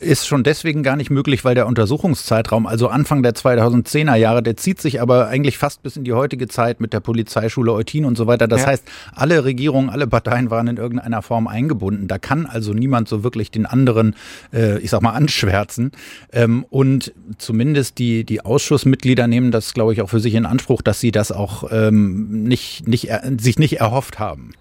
Ist 0.00 0.26
schon 0.26 0.42
deswegen 0.42 0.82
gar 0.82 0.96
nicht 0.96 1.08
möglich, 1.08 1.46
weil 1.46 1.54
der 1.54 1.66
Untersuchungszeitraum, 1.66 2.66
also 2.66 2.88
Anfang 2.88 3.22
der 3.22 3.32
2010er 3.32 4.16
Jahre, 4.16 4.42
der 4.42 4.58
zieht 4.58 4.82
sich 4.82 4.97
aber 4.98 5.28
eigentlich 5.28 5.58
fast 5.58 5.82
bis 5.82 5.96
in 5.96 6.04
die 6.04 6.12
heutige 6.12 6.48
Zeit 6.48 6.80
mit 6.80 6.92
der 6.92 7.00
Polizeischule 7.00 7.72
Eutin 7.72 8.04
und 8.04 8.16
so 8.16 8.26
weiter. 8.26 8.48
Das 8.48 8.62
ja. 8.62 8.68
heißt, 8.68 8.84
alle 9.14 9.44
Regierungen, 9.44 9.90
alle 9.90 10.06
Parteien 10.06 10.50
waren 10.50 10.68
in 10.68 10.76
irgendeiner 10.76 11.22
Form 11.22 11.46
eingebunden. 11.46 12.08
Da 12.08 12.18
kann 12.18 12.46
also 12.46 12.72
niemand 12.72 13.08
so 13.08 13.24
wirklich 13.24 13.50
den 13.50 13.66
anderen, 13.66 14.14
äh, 14.52 14.78
ich 14.78 14.90
sag 14.90 15.02
mal, 15.02 15.12
anschwärzen. 15.12 15.92
Ähm, 16.32 16.64
und 16.70 17.12
zumindest 17.38 17.98
die, 17.98 18.24
die 18.24 18.44
Ausschussmitglieder 18.44 19.26
nehmen 19.26 19.50
das, 19.50 19.74
glaube 19.74 19.92
ich, 19.92 20.02
auch 20.02 20.08
für 20.08 20.20
sich 20.20 20.34
in 20.34 20.46
Anspruch, 20.46 20.82
dass 20.82 21.00
sie 21.00 21.12
das 21.12 21.32
auch 21.32 21.70
ähm, 21.70 22.44
nicht, 22.44 22.86
nicht, 22.86 23.10
sich 23.38 23.58
nicht 23.58 23.80
erhofft 23.80 24.18
haben. 24.18 24.52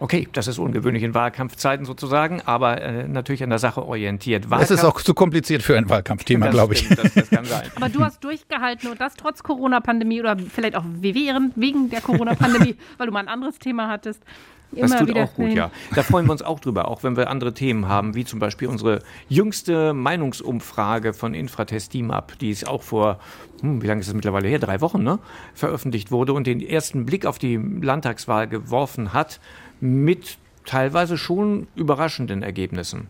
Okay, 0.00 0.28
das 0.32 0.48
ist 0.48 0.58
ungewöhnlich 0.58 1.02
in 1.02 1.14
Wahlkampfzeiten 1.14 1.86
sozusagen, 1.86 2.42
aber 2.44 2.82
äh, 2.82 3.06
natürlich 3.06 3.42
an 3.42 3.50
der 3.50 3.58
Sache 3.58 3.86
orientiert. 3.86 4.50
Wahlkampf 4.50 4.70
es 4.70 4.78
ist 4.78 4.84
auch 4.84 5.00
zu 5.00 5.14
kompliziert 5.14 5.62
für 5.62 5.76
ein 5.76 5.88
Wahlkampfthema, 5.88 6.48
glaube 6.48 6.74
ich. 6.74 6.88
Das, 6.88 7.14
das 7.14 7.30
kann 7.30 7.44
sein. 7.44 7.70
aber 7.76 7.88
du 7.88 8.02
hast 8.02 8.22
durchgehalten 8.24 8.90
und 8.90 9.00
das 9.00 9.14
trotz 9.14 9.42
Corona-Pandemie 9.42 10.20
oder 10.20 10.36
vielleicht 10.36 10.76
auch 10.76 10.84
wegen 10.84 11.90
der 11.90 12.00
Corona-Pandemie, 12.00 12.76
weil 12.98 13.06
du 13.06 13.12
mal 13.12 13.20
ein 13.20 13.28
anderes 13.28 13.58
Thema 13.58 13.88
hattest. 13.88 14.22
Immer 14.72 14.88
das 14.88 14.98
tut 14.98 15.16
auch 15.16 15.34
gut, 15.34 15.48
hin. 15.48 15.56
ja. 15.56 15.70
Da 15.94 16.02
freuen 16.02 16.26
wir 16.26 16.32
uns 16.32 16.42
auch 16.42 16.60
drüber, 16.60 16.88
auch 16.88 17.02
wenn 17.02 17.16
wir 17.16 17.30
andere 17.30 17.54
Themen 17.54 17.88
haben, 17.88 18.14
wie 18.14 18.24
zum 18.24 18.40
Beispiel 18.40 18.68
unsere 18.68 19.02
jüngste 19.28 19.94
Meinungsumfrage 19.94 21.12
von 21.12 21.34
Infratest 21.34 21.94
DIMAP, 21.94 22.38
die 22.38 22.50
ist 22.50 22.66
auch 22.66 22.82
vor, 22.82 23.18
hm, 23.60 23.82
wie 23.82 23.86
lange 23.86 24.00
ist 24.00 24.08
das 24.08 24.14
mittlerweile 24.14 24.48
her, 24.48 24.58
drei 24.58 24.80
Wochen, 24.80 25.02
ne, 25.02 25.18
veröffentlicht 25.54 26.10
wurde 26.10 26.32
und 26.32 26.46
den 26.46 26.60
ersten 26.60 27.06
Blick 27.06 27.26
auf 27.26 27.38
die 27.38 27.56
Landtagswahl 27.56 28.48
geworfen 28.48 29.12
hat 29.12 29.40
mit 29.84 30.38
teilweise 30.64 31.18
schon 31.18 31.66
überraschenden 31.76 32.42
Ergebnissen. 32.42 33.08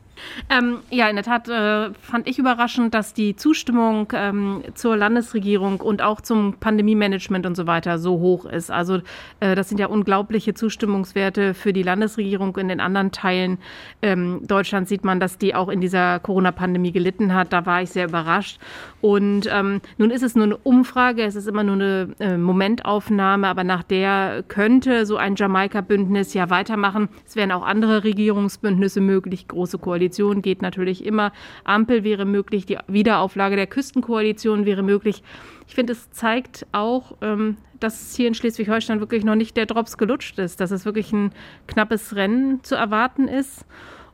Ähm, 0.51 0.79
ja, 0.91 1.09
in 1.09 1.17
der 1.17 1.25
Tat 1.25 1.49
äh, 1.49 1.93
fand 2.01 2.29
ich 2.29 2.39
überraschend, 2.39 2.95
dass 2.95 3.15
die 3.15 3.37
Zustimmung 3.37 4.13
ähm, 4.15 4.63
zur 4.75 4.97
Landesregierung 4.97 5.81
und 5.81 6.03
auch 6.03 6.21
zum 6.21 6.55
Pandemie-Management 6.55 7.47
und 7.47 7.57
so 7.57 7.67
weiter 7.67 7.99
so 7.99 8.19
hoch 8.21 8.45
ist. 8.45 8.71
Also 8.71 9.01
äh, 9.41 9.55
das 9.55 9.69
sind 9.69 9.79
ja 9.79 9.87
unglaubliche 9.87 10.55
Zustimmungswerte 10.55 11.55
für 11.55 11.73
die 11.73 11.83
Landesregierung. 11.83 12.57
In 12.57 12.69
den 12.69 12.81
anderen 12.81 13.11
Teilen 13.11 13.59
ähm, 14.03 14.41
Deutschlands 14.47 14.89
sieht 14.89 15.05
man, 15.05 15.21
dass 15.21 15.39
die 15.39 15.55
auch 15.55 15.69
in 15.69 15.81
dieser 15.81 16.21
Corona-Pandemie 16.21 16.93
gelitten 16.93 17.35
hat. 17.35 17.53
Da 17.53 17.67
war 17.67 17.83
ich 17.83 17.91
sehr 17.91 18.09
überrascht. 18.09 18.61
Und 19.01 19.49
ähm, 19.51 19.81
nun 19.99 20.11
ist 20.11 20.23
es 20.23 20.35
nur 20.35 20.45
eine 20.45 20.57
Umfrage, 20.57 21.23
es 21.23 21.35
ist 21.35 21.49
immer 21.49 21.65
nur 21.65 21.75
eine 21.75 22.09
äh, 22.21 22.37
Momentaufnahme, 22.37 23.49
aber 23.49 23.65
nach 23.65 23.83
der 23.83 24.45
könnte 24.49 25.05
so 25.07 25.17
ein 25.17 25.37
Jamaika-Bündnis 25.37 26.35
ja 26.35 26.49
weitermachen. 26.51 27.09
Es 27.27 27.37
wären 27.37 27.53
auch 27.53 27.65
andere 27.65 28.05
Regierungsbündnisse 28.05 29.01
möglich, 29.01 29.49
große 29.49 29.79
Koalitionen. 29.79 30.04
Koalition 30.05 30.43
geht 30.43 30.61
natürlich 30.61 31.05
immer. 31.07 31.33
Ampel 31.65 32.05
wäre 32.05 32.27
möglich, 32.27 32.67
die 32.67 32.79
Wiederauflage 32.89 33.57
der 33.57 33.67
Küstenkoalition 33.67 34.67
wäre 34.67 34.83
möglich. 34.83 35.23
Ich 35.67 35.75
finde, 35.75 35.95
es 35.95 36.11
zeigt 36.11 36.67
auch, 36.73 37.17
ähm, 37.23 37.57
dass 37.81 38.15
hier 38.15 38.29
in 38.29 38.35
Schleswig-Holstein 38.35 39.01
wirklich 39.01 39.25
noch 39.25 39.35
nicht 39.35 39.57
der 39.57 39.65
Drops 39.65 39.97
gelutscht 39.97 40.39
ist, 40.39 40.61
dass 40.61 40.71
es 40.73 40.85
wirklich 40.85 41.13
ein 41.13 41.33
knappes 41.67 42.17
Rennen 42.17 42.63
zu 42.63 42.75
erwarten 42.75 43.29
ist. 43.29 43.65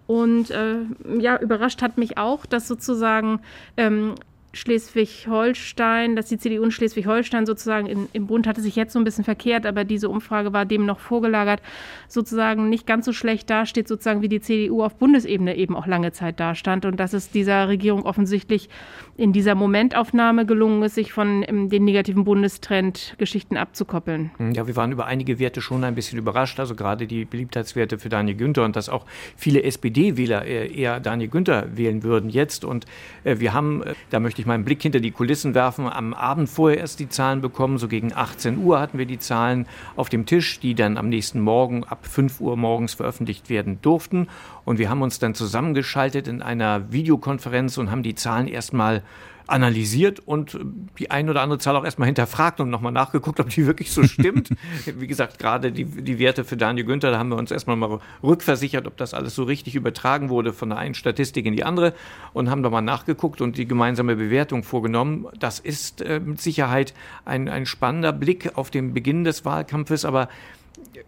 Und 0.06 0.50
äh, 0.50 0.78
ja, 1.18 1.38
überrascht 1.40 1.82
hat 1.82 1.98
mich 1.98 2.18
auch, 2.18 2.46
dass 2.46 2.68
sozusagen 2.68 3.40
ähm, 3.76 4.14
Schleswig-Holstein, 4.52 6.16
dass 6.16 6.26
die 6.26 6.38
CDU 6.38 6.64
in 6.64 6.70
Schleswig-Holstein 6.70 7.46
sozusagen 7.46 7.86
in, 7.86 8.08
im 8.12 8.26
Bund 8.26 8.46
hatte 8.46 8.60
sich 8.60 8.76
jetzt 8.76 8.92
so 8.92 8.98
ein 8.98 9.04
bisschen 9.04 9.24
verkehrt, 9.24 9.64
aber 9.64 9.84
diese 9.84 10.08
Umfrage 10.08 10.52
war 10.52 10.64
dem 10.64 10.86
noch 10.86 10.98
vorgelagert, 10.98 11.62
sozusagen 12.08 12.68
nicht 12.68 12.86
ganz 12.86 13.06
so 13.06 13.12
schlecht 13.12 13.48
dasteht, 13.48 13.86
sozusagen 13.86 14.22
wie 14.22 14.28
die 14.28 14.40
CDU 14.40 14.82
auf 14.82 14.96
Bundesebene 14.96 15.56
eben 15.56 15.76
auch 15.76 15.86
lange 15.86 16.12
Zeit 16.12 16.40
dastand 16.40 16.84
und 16.84 16.98
dass 16.98 17.12
es 17.12 17.30
dieser 17.30 17.68
Regierung 17.68 18.02
offensichtlich 18.02 18.68
in 19.16 19.32
dieser 19.32 19.54
Momentaufnahme 19.54 20.46
gelungen 20.46 20.82
ist, 20.82 20.94
sich 20.94 21.12
von 21.12 21.44
um, 21.44 21.68
den 21.68 21.84
negativen 21.84 22.24
Bundestrend 22.24 23.14
Geschichten 23.18 23.56
abzukoppeln. 23.56 24.30
Hm, 24.38 24.52
ja, 24.52 24.66
wir 24.66 24.76
waren 24.76 24.92
über 24.92 25.06
einige 25.06 25.38
Werte 25.38 25.60
schon 25.60 25.84
ein 25.84 25.94
bisschen 25.94 26.18
überrascht, 26.18 26.58
also 26.58 26.74
gerade 26.74 27.06
die 27.06 27.24
Beliebtheitswerte 27.24 27.98
für 27.98 28.08
Daniel 28.08 28.36
Günther 28.36 28.64
und 28.64 28.76
dass 28.76 28.88
auch 28.88 29.06
viele 29.36 29.62
SPD-Wähler 29.62 30.44
äh, 30.44 30.74
eher 30.74 30.98
Daniel 31.00 31.28
Günther 31.28 31.68
wählen 31.76 32.02
würden 32.02 32.30
jetzt 32.30 32.64
und 32.64 32.86
äh, 33.24 33.38
wir 33.38 33.52
haben, 33.52 33.82
äh, 33.82 33.94
da 34.10 34.18
möchte 34.20 34.39
ich 34.40 34.46
mal 34.46 34.54
einen 34.54 34.64
Blick 34.64 34.82
hinter 34.82 35.00
die 35.00 35.10
Kulissen 35.10 35.54
werfen. 35.54 35.86
Am 35.86 36.14
Abend 36.14 36.48
vorher 36.48 36.78
erst 36.78 37.00
die 37.00 37.08
Zahlen 37.08 37.40
bekommen. 37.40 37.78
So 37.78 37.88
gegen 37.88 38.12
18 38.12 38.58
Uhr 38.58 38.80
hatten 38.80 38.98
wir 38.98 39.06
die 39.06 39.18
Zahlen 39.18 39.66
auf 39.96 40.08
dem 40.08 40.26
Tisch, 40.26 40.60
die 40.60 40.74
dann 40.74 40.96
am 40.96 41.08
nächsten 41.08 41.40
Morgen 41.40 41.84
ab 41.84 42.06
5 42.06 42.40
Uhr 42.40 42.56
morgens 42.56 42.94
veröffentlicht 42.94 43.50
werden 43.50 43.80
durften. 43.82 44.28
Und 44.64 44.78
wir 44.78 44.90
haben 44.90 45.02
uns 45.02 45.18
dann 45.18 45.34
zusammengeschaltet 45.34 46.28
in 46.28 46.42
einer 46.42 46.92
Videokonferenz 46.92 47.78
und 47.78 47.90
haben 47.90 48.02
die 48.02 48.14
Zahlen 48.14 48.48
erstmal 48.48 49.02
analysiert 49.50 50.20
und 50.20 50.58
die 50.98 51.10
ein 51.10 51.28
oder 51.28 51.42
andere 51.42 51.58
Zahl 51.58 51.76
auch 51.76 51.84
erstmal 51.84 52.06
hinterfragt 52.06 52.60
und 52.60 52.70
nochmal 52.70 52.92
nachgeguckt, 52.92 53.40
ob 53.40 53.48
die 53.48 53.66
wirklich 53.70 53.92
so 53.92 54.02
stimmt. 54.04 54.50
Wie 54.86 55.06
gesagt, 55.06 55.38
gerade 55.38 55.72
die, 55.72 55.84
die 55.84 56.18
Werte 56.18 56.44
für 56.44 56.56
Daniel 56.56 56.86
Günther, 56.86 57.10
da 57.10 57.18
haben 57.18 57.30
wir 57.30 57.36
uns 57.36 57.50
erstmal 57.50 57.76
mal 57.76 58.00
rückversichert, 58.22 58.86
ob 58.86 58.96
das 58.96 59.14
alles 59.14 59.34
so 59.34 59.44
richtig 59.44 59.74
übertragen 59.74 60.28
wurde 60.28 60.52
von 60.52 60.70
der 60.70 60.78
einen 60.78 60.94
Statistik 60.94 61.46
in 61.46 61.54
die 61.54 61.64
andere 61.64 61.94
und 62.32 62.50
haben 62.50 62.62
da 62.62 62.70
mal 62.70 62.80
nachgeguckt 62.80 63.40
und 63.40 63.56
die 63.58 63.66
gemeinsame 63.66 64.16
Bewertung 64.16 64.62
vorgenommen. 64.62 65.26
Das 65.38 65.58
ist 65.58 66.02
äh, 66.02 66.20
mit 66.20 66.40
Sicherheit 66.40 66.94
ein, 67.24 67.48
ein 67.48 67.66
spannender 67.66 68.12
Blick 68.12 68.56
auf 68.56 68.70
den 68.70 68.94
Beginn 68.94 69.24
des 69.24 69.44
Wahlkampfes, 69.44 70.04
aber 70.04 70.28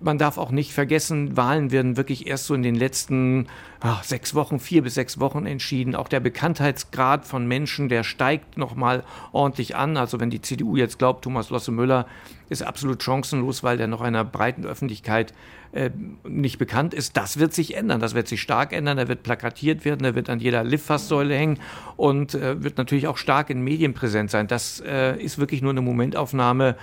man 0.00 0.18
darf 0.18 0.38
auch 0.38 0.50
nicht 0.50 0.72
vergessen, 0.72 1.36
Wahlen 1.36 1.70
werden 1.70 1.96
wirklich 1.96 2.26
erst 2.26 2.46
so 2.46 2.54
in 2.54 2.62
den 2.62 2.74
letzten 2.74 3.46
ach, 3.80 4.04
sechs 4.04 4.34
Wochen, 4.34 4.58
vier 4.58 4.82
bis 4.82 4.94
sechs 4.94 5.20
Wochen 5.20 5.46
entschieden. 5.46 5.94
Auch 5.94 6.08
der 6.08 6.20
Bekanntheitsgrad 6.20 7.24
von 7.24 7.46
Menschen, 7.46 7.88
der 7.88 8.04
steigt 8.04 8.56
nochmal 8.56 9.04
ordentlich 9.32 9.76
an. 9.76 9.96
Also 9.96 10.20
wenn 10.20 10.30
die 10.30 10.40
CDU 10.40 10.76
jetzt 10.76 10.98
glaubt, 10.98 11.24
Thomas 11.24 11.50
Losse 11.50 11.72
Müller 11.72 12.06
ist 12.48 12.62
absolut 12.62 13.02
chancenlos, 13.02 13.62
weil 13.62 13.76
der 13.76 13.86
noch 13.86 14.00
einer 14.00 14.24
breiten 14.24 14.64
Öffentlichkeit 14.64 15.32
äh, 15.72 15.90
nicht 16.24 16.58
bekannt 16.58 16.94
ist. 16.94 17.16
Das 17.16 17.38
wird 17.38 17.54
sich 17.54 17.76
ändern. 17.76 18.00
Das 18.00 18.14
wird 18.14 18.28
sich 18.28 18.42
stark 18.42 18.72
ändern. 18.72 18.98
Er 18.98 19.08
wird 19.08 19.22
plakatiert 19.22 19.84
werden, 19.84 20.04
er 20.04 20.14
wird 20.14 20.28
an 20.28 20.38
jeder 20.38 20.64
Litfaßsäule 20.64 21.34
hängen 21.34 21.58
und 21.96 22.34
äh, 22.34 22.62
wird 22.62 22.78
natürlich 22.78 23.06
auch 23.06 23.16
stark 23.16 23.50
in 23.50 23.62
Medien 23.62 23.94
präsent 23.94 24.30
sein. 24.30 24.46
Das 24.48 24.82
äh, 24.86 25.16
ist 25.22 25.38
wirklich 25.38 25.62
nur 25.62 25.70
eine 25.70 25.80
Momentaufnahme 25.80 26.76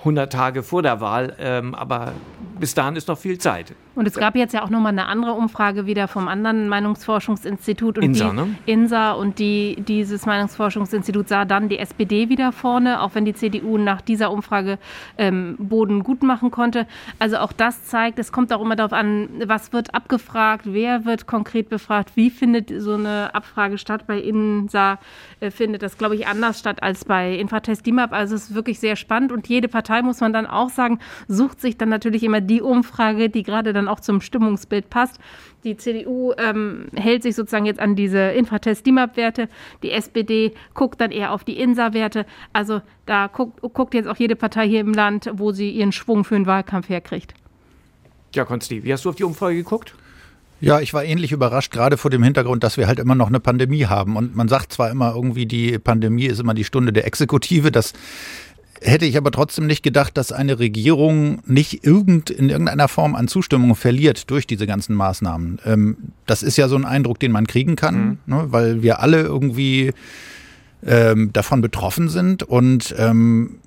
100 0.00 0.32
Tage 0.32 0.62
vor 0.62 0.82
der 0.82 1.00
Wahl. 1.00 1.36
Ähm, 1.38 1.74
aber 1.74 2.12
bis 2.58 2.74
dahin 2.74 2.96
ist 2.96 3.08
noch 3.08 3.18
viel 3.18 3.38
Zeit. 3.38 3.74
Und 3.96 4.06
es 4.06 4.14
gab 4.14 4.36
jetzt 4.36 4.52
ja 4.52 4.62
auch 4.62 4.70
nochmal 4.70 4.92
eine 4.92 5.06
andere 5.06 5.32
Umfrage 5.32 5.86
wieder 5.86 6.06
vom 6.06 6.28
anderen 6.28 6.68
Meinungsforschungsinstitut. 6.68 7.98
Und 7.98 8.04
INSA, 8.04 8.30
die, 8.30 8.36
ne? 8.36 8.54
INSA 8.66 9.12
und 9.12 9.38
die, 9.38 9.76
dieses 9.80 10.26
Meinungsforschungsinstitut 10.26 11.28
sah 11.28 11.46
dann 11.46 11.70
die 11.70 11.78
SPD 11.78 12.28
wieder 12.28 12.52
vorne, 12.52 13.00
auch 13.00 13.14
wenn 13.14 13.24
die 13.24 13.34
CDU 13.34 13.78
nach 13.78 14.02
dieser 14.02 14.30
Umfrage 14.30 14.78
ähm, 15.16 15.56
Boden 15.58 16.04
gut 16.04 16.22
machen 16.22 16.50
konnte. 16.50 16.86
Also 17.18 17.38
auch 17.38 17.52
das 17.52 17.84
zeigt, 17.84 18.18
es 18.18 18.32
kommt 18.32 18.52
auch 18.52 18.60
immer 18.60 18.76
darauf 18.76 18.92
an, 18.92 19.28
was 19.46 19.72
wird 19.72 19.94
abgefragt, 19.94 20.66
wer 20.66 21.06
wird 21.06 21.26
konkret 21.26 21.70
befragt, 21.70 22.12
wie 22.16 22.28
findet 22.28 22.70
so 22.78 22.94
eine 22.94 23.34
Abfrage 23.34 23.78
statt. 23.78 24.06
Bei 24.06 24.20
INSA 24.20 24.98
äh, 25.40 25.50
findet 25.50 25.82
das, 25.82 25.96
glaube 25.96 26.16
ich, 26.16 26.26
anders 26.26 26.58
statt 26.58 26.82
als 26.82 27.06
bei 27.06 27.34
Infratest 27.34 27.86
DIMAP. 27.86 28.12
Also 28.12 28.34
es 28.34 28.50
ist 28.50 28.54
wirklich 28.54 28.78
sehr 28.78 28.96
spannend 28.96 29.32
und 29.32 29.48
jede 29.48 29.68
Partei, 29.68 30.02
muss 30.02 30.20
man 30.20 30.34
dann 30.34 30.46
auch 30.46 30.68
sagen, 30.68 30.98
sucht 31.28 31.62
sich 31.62 31.78
dann 31.78 31.88
natürlich 31.88 32.22
immer 32.22 32.42
die 32.42 32.60
Umfrage, 32.60 33.30
die 33.30 33.42
gerade 33.42 33.72
dann 33.72 33.85
auch 33.88 34.00
zum 34.00 34.20
Stimmungsbild 34.20 34.90
passt. 34.90 35.18
Die 35.64 35.76
CDU 35.76 36.32
ähm, 36.38 36.86
hält 36.94 37.22
sich 37.22 37.34
sozusagen 37.34 37.66
jetzt 37.66 37.80
an 37.80 37.96
diese 37.96 38.18
Infratest-DIMAP-Werte. 38.18 39.48
Die 39.82 39.90
SPD 39.90 40.52
guckt 40.74 41.00
dann 41.00 41.10
eher 41.10 41.32
auf 41.32 41.44
die 41.44 41.58
INSA-Werte. 41.58 42.26
Also 42.52 42.82
da 43.06 43.26
guckt, 43.26 43.60
guckt 43.74 43.94
jetzt 43.94 44.08
auch 44.08 44.16
jede 44.16 44.36
Partei 44.36 44.68
hier 44.68 44.80
im 44.80 44.92
Land, 44.92 45.30
wo 45.34 45.52
sie 45.52 45.70
ihren 45.70 45.92
Schwung 45.92 46.24
für 46.24 46.34
den 46.34 46.46
Wahlkampf 46.46 46.88
herkriegt. 46.88 47.34
Ja, 48.34 48.44
Konsti, 48.44 48.84
wie 48.84 48.92
hast 48.92 49.04
du 49.04 49.08
auf 49.08 49.16
die 49.16 49.24
Umfrage 49.24 49.56
geguckt? 49.56 49.94
Ja, 50.60 50.80
ich 50.80 50.94
war 50.94 51.04
ähnlich 51.04 51.32
überrascht, 51.32 51.70
gerade 51.70 51.98
vor 51.98 52.10
dem 52.10 52.22
Hintergrund, 52.22 52.64
dass 52.64 52.78
wir 52.78 52.86
halt 52.86 52.98
immer 52.98 53.14
noch 53.14 53.26
eine 53.26 53.40
Pandemie 53.40 53.86
haben. 53.86 54.16
Und 54.16 54.34
man 54.34 54.48
sagt 54.48 54.72
zwar 54.72 54.90
immer 54.90 55.14
irgendwie, 55.14 55.44
die 55.44 55.78
Pandemie 55.78 56.24
ist 56.26 56.40
immer 56.40 56.54
die 56.54 56.64
Stunde 56.64 56.94
der 56.94 57.06
Exekutive. 57.06 57.70
Das 57.70 57.92
hätte 58.80 59.06
ich 59.06 59.16
aber 59.16 59.30
trotzdem 59.30 59.66
nicht 59.66 59.82
gedacht, 59.82 60.16
dass 60.16 60.32
eine 60.32 60.58
Regierung 60.58 61.40
nicht 61.46 61.84
irgend, 61.84 62.30
in 62.30 62.48
irgendeiner 62.48 62.88
Form 62.88 63.14
an 63.14 63.28
Zustimmung 63.28 63.74
verliert 63.74 64.30
durch 64.30 64.46
diese 64.46 64.66
ganzen 64.66 64.94
Maßnahmen. 64.94 65.60
Ähm, 65.64 65.96
das 66.26 66.42
ist 66.42 66.56
ja 66.56 66.68
so 66.68 66.76
ein 66.76 66.84
Eindruck, 66.84 67.18
den 67.20 67.32
man 67.32 67.46
kriegen 67.46 67.76
kann, 67.76 67.96
mhm. 67.96 68.18
ne, 68.26 68.46
weil 68.48 68.82
wir 68.82 69.00
alle 69.00 69.22
irgendwie 69.22 69.92
ähm, 70.84 71.32
davon 71.32 71.60
betroffen 71.60 72.08
sind 72.08 72.42
und 72.42 72.94
ähm, 72.98 73.58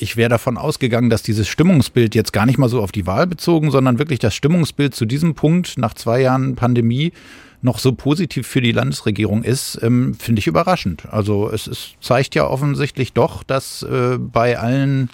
ich 0.00 0.16
wäre 0.16 0.28
davon 0.28 0.56
ausgegangen, 0.56 1.10
dass 1.10 1.22
dieses 1.22 1.48
Stimmungsbild 1.48 2.14
jetzt 2.14 2.32
gar 2.32 2.46
nicht 2.46 2.58
mal 2.58 2.68
so 2.68 2.80
auf 2.80 2.92
die 2.92 3.06
Wahl 3.06 3.26
bezogen, 3.26 3.72
sondern 3.72 3.98
wirklich 3.98 4.20
das 4.20 4.34
Stimmungsbild 4.34 4.94
zu 4.94 5.06
diesem 5.06 5.34
Punkt 5.34 5.76
nach 5.76 5.92
zwei 5.94 6.20
Jahren 6.20 6.54
Pandemie 6.54 7.12
noch 7.60 7.78
so 7.78 7.92
positiv 7.92 8.46
für 8.46 8.60
die 8.60 8.72
Landesregierung 8.72 9.42
ist, 9.42 9.78
ähm, 9.82 10.14
finde 10.14 10.40
ich 10.40 10.46
überraschend. 10.46 11.06
Also 11.10 11.50
es, 11.50 11.66
es, 11.66 11.94
zeigt 12.00 12.34
ja 12.34 12.46
offensichtlich 12.46 13.12
doch, 13.12 13.42
dass 13.42 13.82
äh, 13.82 14.18
bei 14.18 14.58
allen 14.58 15.10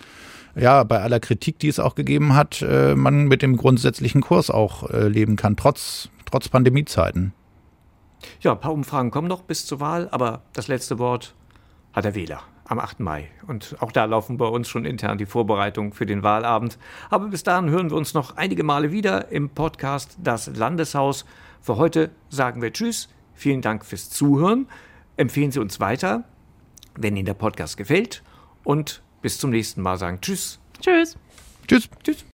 ja, 0.56 0.84
bei 0.84 1.00
aller 1.00 1.18
Kritik, 1.18 1.58
die 1.58 1.68
es 1.68 1.80
auch 1.80 1.96
gegeben 1.96 2.34
hat, 2.34 2.62
äh, 2.62 2.94
man 2.94 3.26
mit 3.26 3.42
dem 3.42 3.56
grundsätzlichen 3.56 4.20
Kurs 4.20 4.50
auch 4.50 4.88
äh, 4.88 5.08
leben 5.08 5.34
kann, 5.34 5.56
trotz, 5.56 6.08
trotz 6.26 6.48
Pandemiezeiten. 6.48 7.32
Ja, 8.40 8.52
ein 8.52 8.60
paar 8.60 8.72
Umfragen 8.72 9.10
kommen 9.10 9.28
noch 9.28 9.42
bis 9.42 9.66
zur 9.66 9.80
Wahl, 9.80 10.08
aber 10.10 10.42
das 10.52 10.68
letzte 10.68 10.98
Wort 10.98 11.34
hat 11.92 12.04
der 12.04 12.14
Wähler 12.14 12.40
am 12.66 12.78
8. 12.78 13.00
Mai. 13.00 13.28
Und 13.46 13.76
auch 13.80 13.92
da 13.92 14.04
laufen 14.04 14.36
bei 14.36 14.46
uns 14.46 14.68
schon 14.68 14.84
intern 14.84 15.18
die 15.18 15.26
Vorbereitungen 15.26 15.92
für 15.92 16.06
den 16.06 16.22
Wahlabend. 16.22 16.78
Aber 17.10 17.28
bis 17.28 17.42
dahin 17.42 17.68
hören 17.70 17.90
wir 17.90 17.96
uns 17.96 18.14
noch 18.14 18.36
einige 18.36 18.64
Male 18.64 18.90
wieder 18.90 19.30
im 19.30 19.50
Podcast 19.50 20.16
Das 20.22 20.46
Landeshaus. 20.46 21.24
Für 21.64 21.78
heute 21.78 22.10
sagen 22.28 22.60
wir 22.60 22.74
Tschüss. 22.74 23.08
Vielen 23.32 23.62
Dank 23.62 23.86
fürs 23.86 24.10
Zuhören. 24.10 24.68
Empfehlen 25.16 25.50
Sie 25.50 25.60
uns 25.60 25.80
weiter, 25.80 26.24
wenn 26.94 27.16
Ihnen 27.16 27.24
der 27.24 27.32
Podcast 27.32 27.78
gefällt. 27.78 28.22
Und 28.64 29.02
bis 29.22 29.38
zum 29.38 29.48
nächsten 29.48 29.80
Mal 29.80 29.96
sagen 29.96 30.20
Tschüss. 30.20 30.60
Tschüss. 30.82 31.16
Tschüss. 31.66 31.88
Tschüss. 32.02 32.26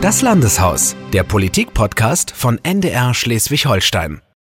Das 0.00 0.22
Landeshaus, 0.22 0.96
der 1.12 1.24
Politik-Podcast 1.24 2.30
von 2.30 2.58
NDR 2.62 3.12
Schleswig-Holstein. 3.12 4.22